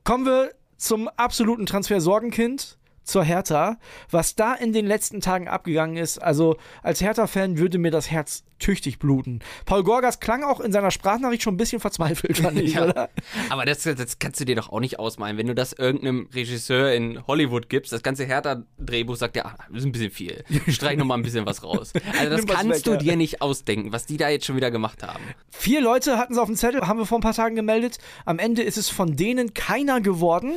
Kommen 0.05 0.25
wir 0.25 0.53
zum 0.77 1.09
absoluten 1.09 1.67
Transfer-Sorgenkind, 1.67 2.78
zur 3.09 3.25
Hertha. 3.25 3.79
Was 4.11 4.37
da 4.37 4.55
in 4.55 4.73
den 4.73 4.87
letzten 4.87 5.21
Tagen 5.21 5.49
abgegangen 5.49 5.97
ist, 5.97 6.19
also 6.19 6.57
als 6.83 7.01
Hertha-Fan 7.01 7.59
würde 7.59 7.79
mir 7.79 7.91
das 7.91 8.11
Herz 8.11 8.45
tüchtig 8.59 8.99
bluten. 8.99 9.41
Paul 9.67 9.85
Gorgas 9.85 10.19
klang 10.21 10.43
auch 10.43 10.61
in 10.61 10.73
seiner 10.73 10.91
Sprachnachricht 10.91 11.43
schon 11.45 11.55
ein 11.55 11.59
bisschen 11.59 11.81
verzweifelt, 11.81 12.39
fand 12.39 12.59
ich, 12.61 12.75
Ja. 12.75 12.85
oder? 12.85 13.09
Aber 13.51 13.65
das, 13.65 13.83
das 13.85 14.19
kannst 14.19 14.41
du 14.41 14.45
dir 14.45 14.57
doch 14.57 14.71
auch 14.71 14.81
nicht 14.81 14.99
ausmalen. 14.99 15.37
Wenn 15.39 15.47
du 15.47 15.55
das 15.55 15.73
irgendeinem 15.73 16.29
Regisseur 16.35 16.93
in 16.93 17.25
Hollywood 17.27 17.69
gibst, 17.69 17.93
das 17.93 18.03
ganze 18.03 18.25
Hertha-Drehbuch 18.25 19.17
sagt 19.17 19.37
ja, 19.37 19.45
ah, 19.47 19.55
das 19.69 19.79
ist 19.79 19.85
ein 19.87 19.93
bisschen 19.93 20.11
viel. 20.11 20.45
Streich 20.69 20.99
noch 20.99 21.07
mal 21.07 21.15
ein 21.15 21.23
bisschen 21.23 21.47
was 21.47 21.63
raus. 21.63 21.93
Also 22.19 22.37
das 22.37 22.47
kannst 22.47 22.69
weg, 22.79 22.85
du 22.85 22.91
ja. 22.93 22.97
dir 22.97 23.17
nicht 23.17 23.41
ausdenken, 23.41 23.93
was 23.93 24.07
die 24.07 24.17
da 24.17 24.29
jetzt 24.29 24.45
schon 24.45 24.57
wieder 24.57 24.71
gemacht 24.71 25.03
haben. 25.03 25.23
Vier 25.51 25.81
Leute 25.81 26.19
hatten 26.19 26.33
es 26.33 26.39
auf 26.39 26.47
dem 26.47 26.57
Zettel, 26.57 26.87
haben 26.87 26.99
wir 26.99 27.07
vor 27.07 27.19
ein 27.19 27.23
paar 27.23 27.35
Tagen 27.35 27.55
gemeldet. 27.55 27.99
Am 28.25 28.39
Ende 28.39 28.63
ist 28.63 28.77
es 28.77 28.89
von 28.91 29.17
denen 29.17 29.55
keiner 29.55 30.01
geworden. 30.01 30.55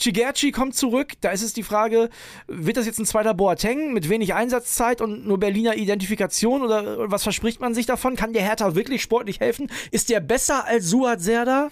Chigerci 0.00 0.50
kommt 0.50 0.74
zurück. 0.74 1.12
Da 1.20 1.30
ist 1.30 1.42
es 1.42 1.52
die 1.52 1.62
Frage, 1.62 2.10
wird 2.46 2.76
das 2.76 2.86
jetzt 2.86 2.98
ein 2.98 3.06
zweiter 3.06 3.34
Boateng 3.34 3.92
mit 3.92 4.08
wenig 4.08 4.34
Einsatzzeit 4.34 5.00
und 5.00 5.26
nur 5.26 5.38
Berliner 5.38 5.76
Identifikation 5.76 6.62
oder 6.62 7.10
was 7.10 7.22
verspricht 7.22 7.60
man 7.60 7.74
sich 7.74 7.86
davon? 7.86 8.16
Kann 8.16 8.32
der 8.32 8.42
Hertha 8.42 8.74
wirklich 8.74 9.02
sportlich 9.02 9.40
helfen? 9.40 9.70
Ist 9.90 10.08
der 10.08 10.20
besser 10.20 10.64
als 10.66 10.88
Suat 10.88 11.20
Serdar? 11.20 11.70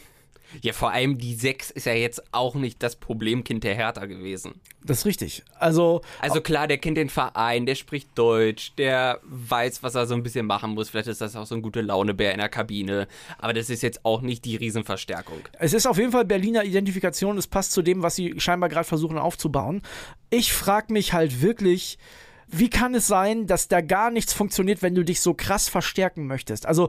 Ja, 0.63 0.73
vor 0.73 0.93
allem 0.93 1.19
die 1.19 1.35
6 1.35 1.71
ist 1.71 1.87
ja 1.87 1.93
jetzt 1.93 2.23
auch 2.33 2.55
nicht 2.55 2.83
das 2.83 2.97
Problemkind 2.97 3.65
der 3.65 3.75
Hertha 3.75 4.07
gewesen. 4.07 4.61
Das 4.83 4.99
ist 4.99 5.07
richtig. 5.07 5.43
Also, 5.59 6.01
Also 6.21 6.41
klar, 6.41 6.67
der 6.67 6.79
kennt 6.79 6.97
den 6.97 7.11
Verein, 7.11 7.67
der 7.67 7.75
spricht 7.75 8.09
Deutsch, 8.17 8.73
der 8.77 9.21
weiß, 9.25 9.83
was 9.83 9.95
er 9.95 10.07
so 10.07 10.15
ein 10.15 10.23
bisschen 10.23 10.47
machen 10.47 10.71
muss. 10.71 10.89
Vielleicht 10.89 11.09
ist 11.09 11.21
das 11.21 11.37
auch 11.37 11.47
so 11.47 11.55
ein 11.55 11.63
gute 11.63 11.81
Launebär 11.81 12.33
in 12.33 12.39
der 12.39 12.49
Kabine. 12.49 13.09
Aber 13.39 13.53
das 13.53 13.71
ist 13.71 13.83
jetzt 13.83 14.05
auch 14.05 14.23
nicht 14.23 14.45
die 14.45 14.57
Riesenverstärkung. 14.57 15.41
Es 15.59 15.73
ist 15.73 15.87
auf 15.87 15.99
jeden 15.99 16.13
Fall 16.13 16.25
Berliner 16.25 16.65
Identifikation. 16.65 17.37
Es 17.37 17.47
passt 17.47 17.73
zu 17.73 17.83
dem, 17.83 18.03
was 18.03 18.17
sie 18.17 18.35
scheinbar 18.39 18.69
gerade 18.69 18.89
versuchen 18.89 19.19
aufzubauen. 19.19 19.83
Ich 20.31 20.53
frage 20.53 20.93
mich 20.93 21.13
halt 21.13 21.43
wirklich, 21.43 21.99
wie 22.47 22.71
kann 22.71 22.95
es 22.95 23.07
sein, 23.07 23.47
dass 23.47 23.69
da 23.69 23.81
gar 23.81 24.11
nichts 24.11 24.33
funktioniert, 24.33 24.81
wenn 24.81 24.95
du 24.95 25.05
dich 25.05 25.21
so 25.21 25.35
krass 25.35 25.69
verstärken 25.69 26.27
möchtest? 26.27 26.65
Also, 26.67 26.89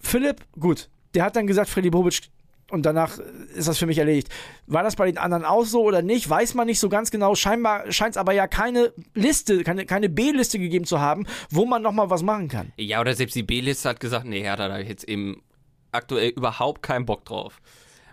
Philipp, 0.00 0.44
gut, 0.58 0.88
der 1.14 1.24
hat 1.24 1.36
dann 1.36 1.46
gesagt, 1.46 1.68
Freddy 1.70 1.90
Bobic. 1.90 2.22
Und 2.70 2.86
danach 2.86 3.18
ist 3.54 3.68
das 3.68 3.78
für 3.78 3.86
mich 3.86 3.98
erledigt. 3.98 4.28
War 4.66 4.82
das 4.82 4.96
bei 4.96 5.06
den 5.06 5.18
anderen 5.18 5.44
auch 5.44 5.64
so 5.64 5.82
oder 5.82 6.02
nicht? 6.02 6.28
Weiß 6.28 6.54
man 6.54 6.66
nicht 6.66 6.80
so 6.80 6.88
ganz 6.88 7.10
genau. 7.10 7.34
Scheinbar 7.34 7.90
scheint 7.90 8.12
es 8.12 8.16
aber 8.16 8.32
ja 8.32 8.46
keine 8.46 8.92
Liste, 9.14 9.64
keine, 9.64 9.86
keine 9.86 10.08
B-Liste 10.08 10.58
gegeben 10.58 10.84
zu 10.84 11.00
haben, 11.00 11.26
wo 11.50 11.66
man 11.66 11.82
nochmal 11.82 12.10
was 12.10 12.22
machen 12.22 12.48
kann. 12.48 12.72
Ja, 12.76 13.00
oder 13.00 13.14
selbst 13.14 13.34
die 13.34 13.42
B-Liste 13.42 13.88
hat 13.88 14.00
gesagt, 14.00 14.26
nee, 14.26 14.42
Hertha, 14.42 14.68
da 14.68 14.74
hab 14.74 14.82
ich 14.82 14.88
jetzt 14.88 15.04
eben 15.04 15.42
aktuell 15.92 16.30
überhaupt 16.30 16.82
keinen 16.82 17.06
Bock 17.06 17.24
drauf. 17.24 17.60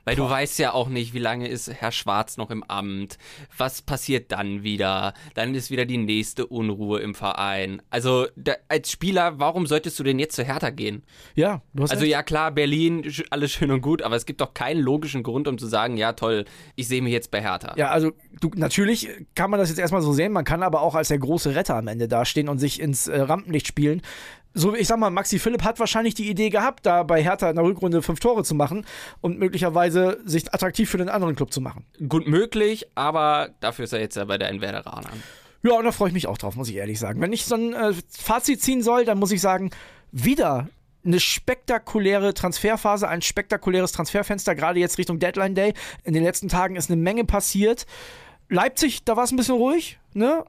Weil 0.07 0.15
du 0.15 0.29
weißt 0.29 0.57
ja 0.59 0.73
auch 0.73 0.87
nicht, 0.87 1.13
wie 1.13 1.19
lange 1.19 1.49
ist 1.49 1.69
Herr 1.69 1.91
Schwarz 1.91 2.37
noch 2.37 2.49
im 2.49 2.63
Amt, 2.63 3.17
was 3.57 3.81
passiert 3.81 4.31
dann 4.31 4.63
wieder, 4.63 5.13
dann 5.33 5.53
ist 5.53 5.69
wieder 5.69 5.83
die 5.83 5.97
nächste 5.97 6.47
Unruhe 6.47 7.01
im 7.01 7.13
Verein. 7.13 7.81
Also 7.89 8.25
da, 8.37 8.53
als 8.69 8.89
Spieler, 8.89 9.37
warum 9.37 9.67
solltest 9.67 9.99
du 9.99 10.03
denn 10.03 10.17
jetzt 10.17 10.37
zu 10.37 10.45
Hertha 10.45 10.69
gehen? 10.69 11.03
Ja, 11.35 11.61
du 11.73 11.83
hast 11.83 11.91
Also 11.91 12.03
recht. 12.03 12.11
ja 12.13 12.23
klar, 12.23 12.51
Berlin, 12.51 13.03
alles 13.31 13.51
schön 13.51 13.69
und 13.69 13.81
gut, 13.81 14.01
aber 14.01 14.15
es 14.15 14.25
gibt 14.25 14.39
doch 14.39 14.53
keinen 14.53 14.79
logischen 14.79 15.23
Grund, 15.23 15.45
um 15.49 15.57
zu 15.57 15.67
sagen, 15.67 15.97
ja 15.97 16.13
toll, 16.13 16.45
ich 16.77 16.87
sehe 16.87 17.01
mich 17.01 17.11
jetzt 17.11 17.29
bei 17.29 17.41
Hertha. 17.41 17.73
Ja, 17.75 17.89
also 17.89 18.13
du, 18.39 18.49
natürlich 18.55 19.09
kann 19.35 19.51
man 19.51 19.59
das 19.59 19.67
jetzt 19.67 19.79
erstmal 19.79 20.01
so 20.01 20.13
sehen, 20.13 20.31
man 20.31 20.45
kann 20.45 20.63
aber 20.63 20.83
auch 20.83 20.95
als 20.95 21.09
der 21.09 21.19
große 21.19 21.53
Retter 21.53 21.75
am 21.75 21.89
Ende 21.89 22.07
dastehen 22.07 22.47
und 22.47 22.59
sich 22.59 22.79
ins 22.79 23.07
äh, 23.09 23.19
Rampenlicht 23.19 23.67
spielen. 23.67 24.01
So, 24.57 24.73
ich 24.73 24.87
sag 24.87 24.97
mal, 24.97 25.11
Maxi 25.11 25.37
Philipp 25.37 25.63
hat 25.63 25.79
wahrscheinlich 25.79 26.15
die 26.15 26.27
Idee 26.27 26.49
gehabt, 26.49 26.87
da 26.87 27.03
bei 27.03 27.21
Hertha 27.21 27.47
in 27.47 27.57
der 27.57 27.63
Rückrunde 27.63 28.01
fünf 28.01 28.19
Tore 28.19 28.43
zu 28.43 28.55
machen 28.55 28.87
und 29.21 29.37
möglicherweise 29.37 30.19
sich 30.25 30.51
attraktiv 30.51 30.89
für 30.89 30.97
den 30.97 31.09
anderen 31.09 31.35
Club 31.35 31.53
zu 31.53 31.61
machen. 31.61 31.85
Gut 32.09 32.27
möglich, 32.27 32.87
aber 32.95 33.49
dafür 33.59 33.85
ist 33.85 33.93
er 33.93 33.99
jetzt 33.99 34.15
ja 34.15 34.25
bei 34.25 34.39
der 34.39 34.49
Werderanern. 34.59 35.21
Ja, 35.61 35.73
und 35.73 35.85
da 35.85 35.91
freue 35.91 36.07
ich 36.07 36.15
mich 36.15 36.25
auch 36.25 36.39
drauf, 36.39 36.55
muss 36.55 36.69
ich 36.69 36.75
ehrlich 36.75 36.97
sagen. 36.97 37.21
Wenn 37.21 37.33
ich 37.33 37.45
so 37.45 37.53
ein 37.53 37.73
äh, 37.73 37.93
Fazit 38.09 38.59
ziehen 38.59 38.81
soll, 38.81 39.05
dann 39.05 39.19
muss 39.19 39.31
ich 39.31 39.41
sagen, 39.41 39.69
wieder 40.11 40.67
eine 41.05 41.19
spektakuläre 41.19 42.33
Transferphase, 42.33 43.07
ein 43.07 43.21
spektakuläres 43.21 43.91
Transferfenster, 43.91 44.55
gerade 44.55 44.79
jetzt 44.79 44.97
Richtung 44.97 45.19
Deadline 45.19 45.53
Day. 45.53 45.75
In 46.03 46.15
den 46.15 46.23
letzten 46.23 46.47
Tagen 46.47 46.77
ist 46.77 46.89
eine 46.89 46.99
Menge 46.99 47.25
passiert. 47.25 47.85
Leipzig, 48.49 49.03
da 49.03 49.15
war 49.15 49.25
es 49.25 49.31
ein 49.31 49.37
bisschen 49.37 49.55
ruhig, 49.55 49.99
ne? 50.13 50.43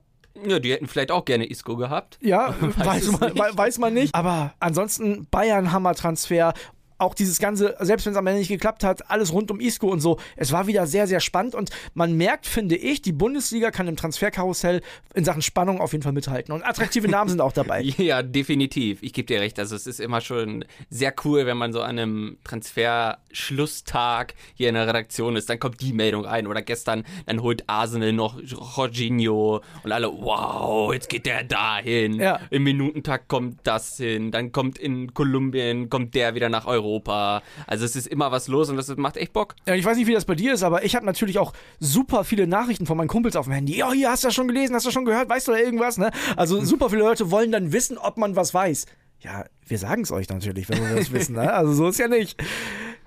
Ja, 0.46 0.59
die 0.59 0.72
hätten 0.72 0.87
vielleicht 0.87 1.11
auch 1.11 1.24
gerne 1.24 1.51
Isco 1.51 1.77
gehabt. 1.77 2.18
Ja, 2.20 2.55
weiß, 2.61 3.07
es 3.07 3.20
man, 3.20 3.37
weiß 3.37 3.79
man 3.79 3.94
nicht. 3.94 4.14
Aber 4.14 4.55
ansonsten 4.61 5.27
Bayern 5.31 5.72
Hammer-Transfer. 5.72 6.53
Auch 6.98 7.14
dieses 7.14 7.38
Ganze, 7.38 7.76
selbst 7.80 8.06
wenn 8.06 8.12
es 8.12 8.18
am 8.18 8.26
Ende 8.26 8.40
nicht 8.40 8.48
geklappt 8.48 8.84
hat, 8.84 9.11
alles 9.11 9.32
rund 9.32 9.50
um 9.50 9.61
Isco 9.61 9.88
und 9.88 10.00
so. 10.00 10.18
Es 10.37 10.52
war 10.52 10.66
wieder 10.66 10.87
sehr, 10.87 11.06
sehr 11.06 11.20
spannend 11.20 11.54
und 11.54 11.70
man 11.94 12.16
merkt, 12.16 12.46
finde 12.46 12.76
ich, 12.76 13.02
die 13.02 13.12
Bundesliga 13.12 13.70
kann 13.70 13.88
im 13.88 13.96
Transferkarussell 13.96 14.82
in 15.14 15.24
Sachen 15.24 15.42
Spannung 15.42 15.80
auf 15.80 15.92
jeden 15.92 16.02
Fall 16.02 16.12
mithalten. 16.12 16.52
Und 16.52 16.64
attraktive 16.64 17.08
Namen 17.08 17.30
sind 17.30 17.40
auch 17.40 17.52
dabei. 17.52 17.82
Ja, 17.98 18.22
definitiv. 18.22 19.02
Ich 19.02 19.12
gebe 19.12 19.26
dir 19.26 19.40
recht. 19.40 19.58
Also 19.58 19.74
es 19.74 19.87
ist 19.87 19.98
immer 20.00 20.20
schon 20.20 20.64
sehr 20.88 21.12
cool, 21.24 21.46
wenn 21.46 21.56
man 21.56 21.72
so 21.72 21.80
an 21.82 21.98
einem 21.98 22.38
Transferschlusstag 22.44 24.34
hier 24.54 24.68
in 24.68 24.76
der 24.76 24.87
Redaktion 24.87 25.37
ist. 25.37 25.50
Dann 25.50 25.58
kommt 25.58 25.80
die 25.80 25.92
Meldung 25.92 26.24
ein. 26.24 26.46
Oder 26.46 26.62
gestern, 26.62 27.04
dann 27.26 27.42
holt 27.42 27.64
Arsenal 27.68 28.12
noch 28.12 28.40
Jorginho 28.40 29.62
und 29.82 29.92
alle, 29.92 30.08
wow, 30.08 30.92
jetzt 30.94 31.08
geht 31.08 31.26
der 31.26 31.44
dahin. 31.44 32.14
Ja. 32.14 32.40
Im 32.50 32.62
Minutentakt 32.62 33.28
kommt 33.28 33.61
das 33.64 33.96
hin. 33.96 34.30
Dann 34.30 34.52
kommt 34.52 34.78
in 34.78 35.12
Kolumbien, 35.12 35.90
kommt 35.90 36.14
der 36.14 36.34
wieder 36.34 36.48
nach 36.48 36.66
Europa. 36.88 37.42
Also 37.66 37.85
es 37.85 37.96
ist 37.96 38.07
immer 38.07 38.33
was 38.33 38.48
los 38.48 38.68
und 38.70 38.77
das 38.77 38.94
macht 38.96 39.16
echt 39.16 39.33
Bock. 39.33 39.55
Ja, 39.66 39.74
ich 39.74 39.85
weiß 39.85 39.96
nicht, 39.96 40.07
wie 40.07 40.14
das 40.14 40.24
bei 40.24 40.35
dir 40.35 40.55
ist, 40.55 40.62
aber 40.62 40.85
ich 40.85 40.96
habe 40.96 41.07
natürlich 41.07 41.38
auch 41.38 41.53
super 41.79 42.24
viele 42.24 42.46
Nachrichten 42.46 42.87
von 42.87 42.96
meinen 42.96 43.09
Kumpels 43.09 43.37
auf 43.37 43.46
dem 43.46 43.53
Handy. 43.53 43.77
Ja, 43.77 43.92
hier 43.92 44.11
hast 44.11 44.24
du 44.24 44.29
das 44.29 44.35
schon 44.35 44.48
gelesen, 44.48 44.74
hast 44.74 44.87
du 44.87 44.90
schon 44.90 45.05
gehört, 45.05 45.29
weißt 45.29 45.48
du 45.48 45.53
da 45.53 45.59
irgendwas, 45.59 45.98
ne? 45.98 46.11
Also 46.37 46.64
super 46.64 46.90
viele 46.90 47.03
Leute 47.03 47.31
wollen 47.31 47.53
dann 47.53 47.72
wissen, 47.72 47.98
ob 47.98 48.16
man 48.16 48.37
was 48.37 48.55
weiß. 48.55 48.87
Ja, 49.20 49.44
wir 49.66 49.79
sagen 49.79 50.03
es 50.03 50.12
euch 50.12 50.29
natürlich, 50.29 50.68
wenn 50.68 50.79
wir 50.79 50.96
das 50.96 51.12
wissen, 51.12 51.35
ne? 51.35 51.53
Also 51.53 51.72
so 51.72 51.88
ist 51.88 51.98
ja 51.98 52.09
nicht. 52.09 52.40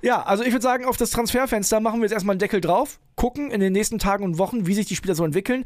Ja, 0.02 0.24
also 0.24 0.44
ich 0.44 0.52
würde 0.52 0.63
sagen, 0.63 0.86
auf 0.86 0.98
das 0.98 1.12
Transferfenster 1.12 1.80
machen 1.80 2.00
wir 2.00 2.06
jetzt 2.06 2.13
erstmal 2.13 2.34
einen 2.34 2.39
Deckel 2.39 2.60
drauf, 2.60 3.00
gucken 3.15 3.52
in 3.52 3.60
den 3.60 3.72
nächsten 3.72 4.00
Tagen 4.00 4.24
und 4.24 4.38
Wochen, 4.38 4.65
wie 4.65 4.74
sich 4.74 4.88
die 4.88 4.96
Spieler 4.96 5.15
so 5.15 5.24
entwickeln. 5.24 5.63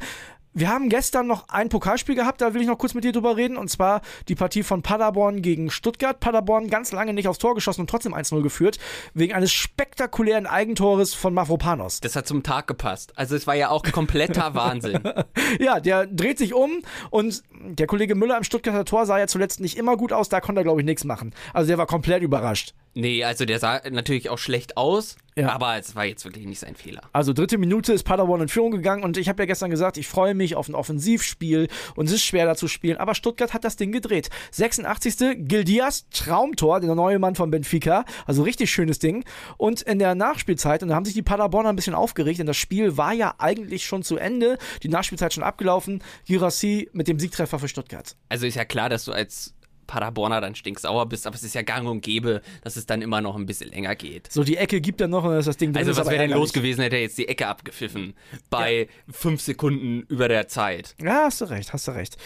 Wir 0.58 0.70
haben 0.70 0.88
gestern 0.88 1.26
noch 1.26 1.50
ein 1.50 1.68
Pokalspiel 1.68 2.14
gehabt, 2.14 2.40
da 2.40 2.54
will 2.54 2.62
ich 2.62 2.66
noch 2.66 2.78
kurz 2.78 2.94
mit 2.94 3.04
dir 3.04 3.12
drüber 3.12 3.36
reden, 3.36 3.58
und 3.58 3.68
zwar 3.68 4.00
die 4.26 4.34
Partie 4.34 4.62
von 4.62 4.80
Paderborn 4.80 5.42
gegen 5.42 5.70
Stuttgart. 5.70 6.18
Paderborn 6.18 6.70
ganz 6.70 6.92
lange 6.92 7.12
nicht 7.12 7.28
aufs 7.28 7.38
Tor 7.38 7.54
geschossen 7.54 7.82
und 7.82 7.90
trotzdem 7.90 8.14
1-0 8.14 8.40
geführt, 8.40 8.78
wegen 9.12 9.34
eines 9.34 9.52
spektakulären 9.52 10.46
Eigentores 10.46 11.12
von 11.12 11.34
Mavropanos. 11.34 12.00
Das 12.00 12.16
hat 12.16 12.26
zum 12.26 12.42
Tag 12.42 12.68
gepasst. 12.68 13.12
Also 13.16 13.36
es 13.36 13.46
war 13.46 13.54
ja 13.54 13.68
auch 13.68 13.82
kompletter 13.82 14.54
Wahnsinn. 14.54 15.00
Ja, 15.60 15.78
der 15.78 16.06
dreht 16.06 16.38
sich 16.38 16.54
um 16.54 16.80
und 17.10 17.42
der 17.52 17.86
Kollege 17.86 18.14
Müller 18.14 18.38
im 18.38 18.44
Stuttgarter 18.44 18.86
Tor 18.86 19.04
sah 19.04 19.18
ja 19.18 19.26
zuletzt 19.26 19.60
nicht 19.60 19.76
immer 19.76 19.98
gut 19.98 20.14
aus, 20.14 20.30
da 20.30 20.40
konnte 20.40 20.62
er, 20.62 20.64
glaube 20.64 20.80
ich, 20.80 20.86
nichts 20.86 21.04
machen. 21.04 21.34
Also 21.52 21.68
der 21.68 21.76
war 21.76 21.86
komplett 21.86 22.22
überrascht. 22.22 22.72
Nee, 22.98 23.22
also 23.24 23.44
der 23.44 23.58
sah 23.58 23.82
natürlich 23.90 24.30
auch 24.30 24.38
schlecht 24.38 24.78
aus, 24.78 25.16
Ja. 25.36 25.50
aber 25.50 25.76
es 25.76 25.94
war 25.94 26.06
jetzt 26.06 26.24
wirklich 26.24 26.46
nicht 26.46 26.60
sein 26.60 26.74
Fehler. 26.76 27.02
Also 27.12 27.34
dritte 27.34 27.58
Minute 27.58 27.92
ist 27.92 28.04
Paderborn 28.04 28.40
in 28.40 28.48
Führung 28.48 28.70
gegangen 28.70 29.04
und 29.04 29.18
ich 29.18 29.28
habe 29.28 29.42
ja 29.42 29.46
gestern 29.46 29.68
gesagt, 29.68 29.98
ich 29.98 30.08
freue 30.08 30.32
mich 30.34 30.56
auf 30.56 30.66
ein 30.70 30.74
Offensivspiel 30.74 31.68
und 31.94 32.06
es 32.06 32.12
ist 32.12 32.22
schwer 32.24 32.46
da 32.46 32.54
zu 32.54 32.68
spielen, 32.68 32.96
aber 32.96 33.14
Stuttgart 33.14 33.52
hat 33.52 33.64
das 33.64 33.76
Ding 33.76 33.92
gedreht. 33.92 34.30
86. 34.50 35.36
Gildias 35.46 36.06
Traumtor, 36.08 36.80
der 36.80 36.94
neue 36.94 37.18
Mann 37.18 37.34
von 37.34 37.50
Benfica, 37.50 38.06
also 38.24 38.42
richtig 38.42 38.70
schönes 38.70 38.98
Ding. 38.98 39.24
Und 39.58 39.82
in 39.82 39.98
der 39.98 40.14
Nachspielzeit, 40.14 40.82
und 40.82 40.88
da 40.88 40.94
haben 40.94 41.04
sich 41.04 41.12
die 41.12 41.22
Paderborner 41.22 41.68
ein 41.68 41.76
bisschen 41.76 41.94
aufgeregt, 41.94 42.38
denn 42.38 42.46
das 42.46 42.56
Spiel 42.56 42.96
war 42.96 43.12
ja 43.12 43.34
eigentlich 43.36 43.84
schon 43.84 44.04
zu 44.04 44.16
Ende, 44.16 44.56
die 44.82 44.88
Nachspielzeit 44.88 45.34
schon 45.34 45.44
abgelaufen, 45.44 46.02
Girassi 46.26 46.88
mit 46.94 47.08
dem 47.08 47.18
Siegtreffer 47.18 47.58
für 47.58 47.68
Stuttgart. 47.68 48.16
Also 48.30 48.46
ist 48.46 48.54
ja 48.54 48.64
klar, 48.64 48.88
dass 48.88 49.04
du 49.04 49.12
als 49.12 49.52
Paderborner 49.86 50.40
dann 50.40 50.54
stinksauer 50.54 51.08
bist, 51.08 51.26
aber 51.26 51.36
es 51.36 51.42
ist 51.42 51.54
ja 51.54 51.62
gang 51.62 51.88
und 51.88 52.00
gäbe, 52.00 52.42
dass 52.62 52.76
es 52.76 52.86
dann 52.86 53.02
immer 53.02 53.20
noch 53.20 53.36
ein 53.36 53.46
bisschen 53.46 53.70
länger 53.70 53.94
geht. 53.94 54.32
So, 54.32 54.44
die 54.44 54.56
Ecke 54.56 54.80
gibt 54.80 55.00
er 55.00 55.08
noch 55.08 55.24
und 55.24 55.30
dann 55.30 55.40
ist 55.40 55.46
das 55.46 55.56
Ding 55.56 55.72
drin. 55.72 55.86
Also 55.86 56.00
was 56.00 56.10
wäre 56.10 56.26
denn 56.26 56.36
los 56.36 56.52
gewesen, 56.52 56.82
hätte 56.82 56.96
er 56.96 57.02
jetzt 57.02 57.18
die 57.18 57.28
Ecke 57.28 57.46
abgepfiffen 57.46 58.14
bei 58.50 58.88
fünf 59.10 59.40
Sekunden 59.40 60.02
über 60.08 60.28
der 60.28 60.48
Zeit. 60.48 60.94
Ja, 61.00 61.24
hast 61.24 61.40
du 61.40 61.46
recht, 61.46 61.72
hast 61.72 61.88
du 61.88 61.92
recht. 61.92 62.16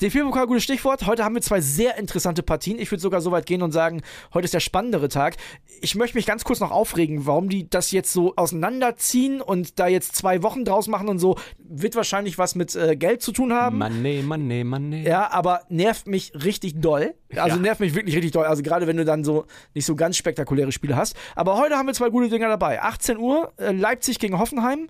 DFB-Pokal, 0.00 0.46
gutes 0.46 0.64
Stichwort. 0.64 1.06
Heute 1.06 1.22
haben 1.22 1.34
wir 1.34 1.42
zwei 1.42 1.60
sehr 1.60 1.98
interessante 1.98 2.42
Partien. 2.42 2.78
Ich 2.78 2.90
würde 2.90 3.02
sogar 3.02 3.20
so 3.20 3.30
weit 3.30 3.44
gehen 3.46 3.62
und 3.62 3.72
sagen, 3.72 4.00
heute 4.32 4.46
ist 4.46 4.54
der 4.54 4.60
spannendere 4.60 5.08
Tag. 5.08 5.36
Ich 5.82 5.94
möchte 5.94 6.16
mich 6.16 6.24
ganz 6.26 6.44
kurz 6.44 6.60
noch 6.60 6.70
aufregen, 6.70 7.26
warum 7.26 7.48
die 7.50 7.68
das 7.68 7.90
jetzt 7.92 8.12
so 8.12 8.34
auseinanderziehen 8.36 9.40
und 9.42 9.78
da 9.78 9.86
jetzt 9.88 10.16
zwei 10.16 10.42
Wochen 10.42 10.64
draus 10.64 10.88
machen 10.88 11.08
und 11.08 11.18
so. 11.18 11.36
Wird 11.58 11.94
wahrscheinlich 11.94 12.38
was 12.38 12.54
mit 12.54 12.74
äh, 12.74 12.96
Geld 12.96 13.20
zu 13.22 13.32
tun 13.32 13.52
haben. 13.52 13.78
Money, 13.78 14.22
money, 14.22 14.64
money. 14.64 15.02
Ja, 15.06 15.30
aber 15.30 15.60
nervt 15.68 16.06
mich 16.08 16.32
richtig 16.42 16.80
doll. 16.80 17.14
Also 17.36 17.56
Ja. 17.56 17.62
nervt 17.62 17.80
mich 17.80 17.94
wirklich 17.94 18.16
richtig 18.16 18.32
doll. 18.32 18.46
Also 18.46 18.62
gerade 18.62 18.86
wenn 18.86 18.96
du 18.96 19.04
dann 19.04 19.24
so 19.24 19.44
nicht 19.74 19.84
so 19.84 19.94
ganz 19.94 20.16
spektakuläre 20.16 20.72
Spiele 20.72 20.96
hast. 20.96 21.14
Aber 21.36 21.58
heute 21.58 21.76
haben 21.76 21.86
wir 21.86 21.94
zwei 21.94 22.08
gute 22.08 22.28
Dinger 22.30 22.48
dabei. 22.48 22.82
18 22.82 23.18
Uhr, 23.18 23.52
äh, 23.58 23.72
Leipzig 23.72 24.18
gegen 24.18 24.38
Hoffenheim. 24.38 24.88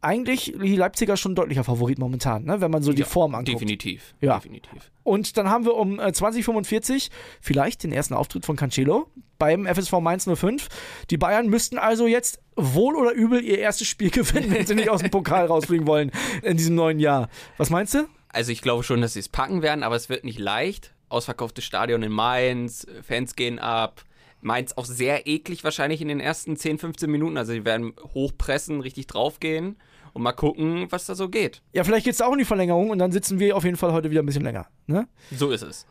Eigentlich 0.00 0.54
die 0.60 0.76
Leipziger 0.76 1.16
schon 1.16 1.34
deutlicher 1.34 1.64
Favorit 1.64 1.98
momentan, 1.98 2.44
ne? 2.44 2.60
wenn 2.60 2.70
man 2.70 2.82
so 2.82 2.92
die 2.92 3.02
Form 3.02 3.34
anguckt. 3.34 3.60
Definitiv. 3.60 4.14
Ja. 4.20 4.36
Definitiv. 4.36 4.90
Und 5.02 5.36
dann 5.36 5.48
haben 5.48 5.64
wir 5.64 5.74
um 5.74 5.98
äh, 5.98 6.12
2045 6.12 7.10
vielleicht 7.40 7.82
den 7.82 7.92
ersten 7.92 8.14
Auftritt 8.14 8.44
von 8.44 8.56
Cancelo 8.56 9.08
beim 9.38 9.66
FSV 9.66 10.00
Mainz 10.00 10.28
05. 10.32 10.68
Die 11.10 11.16
Bayern 11.16 11.48
müssten 11.48 11.78
also 11.78 12.06
jetzt 12.06 12.40
wohl 12.56 12.96
oder 12.96 13.12
übel 13.12 13.42
ihr 13.42 13.58
erstes 13.58 13.88
Spiel 13.88 14.10
gewinnen, 14.12 14.52
wenn 14.52 14.66
sie 14.66 14.74
nicht 14.74 14.90
aus 14.90 15.02
dem 15.02 15.10
Pokal 15.10 15.46
rausfliegen 15.48 15.86
wollen 15.86 16.10
in 16.42 16.56
diesem 16.56 16.74
neuen 16.74 16.98
Jahr. 16.98 17.28
Was 17.56 17.70
meinst 17.70 17.94
du? 17.94 18.06
Also 18.28 18.52
ich 18.52 18.62
glaube 18.62 18.82
schon, 18.82 19.00
dass 19.00 19.14
sie 19.14 19.20
es 19.20 19.28
packen 19.28 19.62
werden, 19.62 19.82
aber 19.82 19.96
es 19.96 20.08
wird 20.08 20.24
nicht 20.24 20.38
leicht. 20.38 20.92
Ausverkauftes 21.08 21.64
Stadion 21.64 22.02
in 22.02 22.12
Mainz, 22.12 22.86
Fans 23.02 23.36
gehen 23.36 23.58
ab. 23.58 24.04
Mainz 24.46 24.72
auch 24.76 24.86
sehr 24.86 25.26
eklig 25.26 25.64
wahrscheinlich 25.64 26.00
in 26.00 26.08
den 26.08 26.20
ersten 26.20 26.56
10, 26.56 26.78
15 26.78 27.10
Minuten. 27.10 27.36
Also 27.36 27.52
sie 27.52 27.64
werden 27.64 27.92
hochpressen, 28.14 28.80
richtig 28.80 29.08
draufgehen 29.08 29.76
und 30.14 30.22
mal 30.22 30.32
gucken, 30.32 30.86
was 30.90 31.04
da 31.04 31.14
so 31.14 31.28
geht. 31.28 31.62
Ja, 31.72 31.84
vielleicht 31.84 32.04
geht 32.04 32.14
es 32.14 32.22
auch 32.22 32.32
in 32.32 32.38
die 32.38 32.44
Verlängerung 32.44 32.90
und 32.90 32.98
dann 32.98 33.12
sitzen 33.12 33.38
wir 33.38 33.56
auf 33.56 33.64
jeden 33.64 33.76
Fall 33.76 33.92
heute 33.92 34.10
wieder 34.10 34.22
ein 34.22 34.26
bisschen 34.26 34.44
länger. 34.44 34.68
Ne? 34.86 35.08
So 35.32 35.50
ist 35.50 35.62
es. 35.62 35.84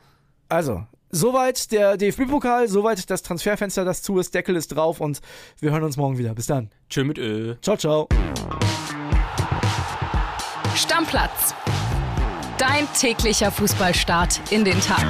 Also, 0.47 0.85
soweit 1.11 1.71
der 1.71 1.97
DFB-Pokal, 1.97 2.67
soweit 2.67 3.09
das 3.09 3.21
Transferfenster, 3.21 3.83
das 3.83 4.01
zu 4.01 4.19
ist, 4.19 4.33
Deckel 4.33 4.55
ist 4.55 4.69
drauf 4.69 5.01
und 5.01 5.19
wir 5.59 5.71
hören 5.71 5.83
uns 5.83 5.97
morgen 5.97 6.17
wieder. 6.17 6.33
Bis 6.33 6.47
dann. 6.47 6.69
Tschö 6.89 7.03
mit 7.03 7.17
Ö. 7.17 7.55
Ciao, 7.61 7.77
ciao. 7.77 8.07
Stammplatz. 10.75 11.53
Dein 12.57 12.87
täglicher 12.97 13.51
Fußballstart 13.51 14.39
in 14.51 14.63
den 14.63 14.79
Tag. 14.79 15.05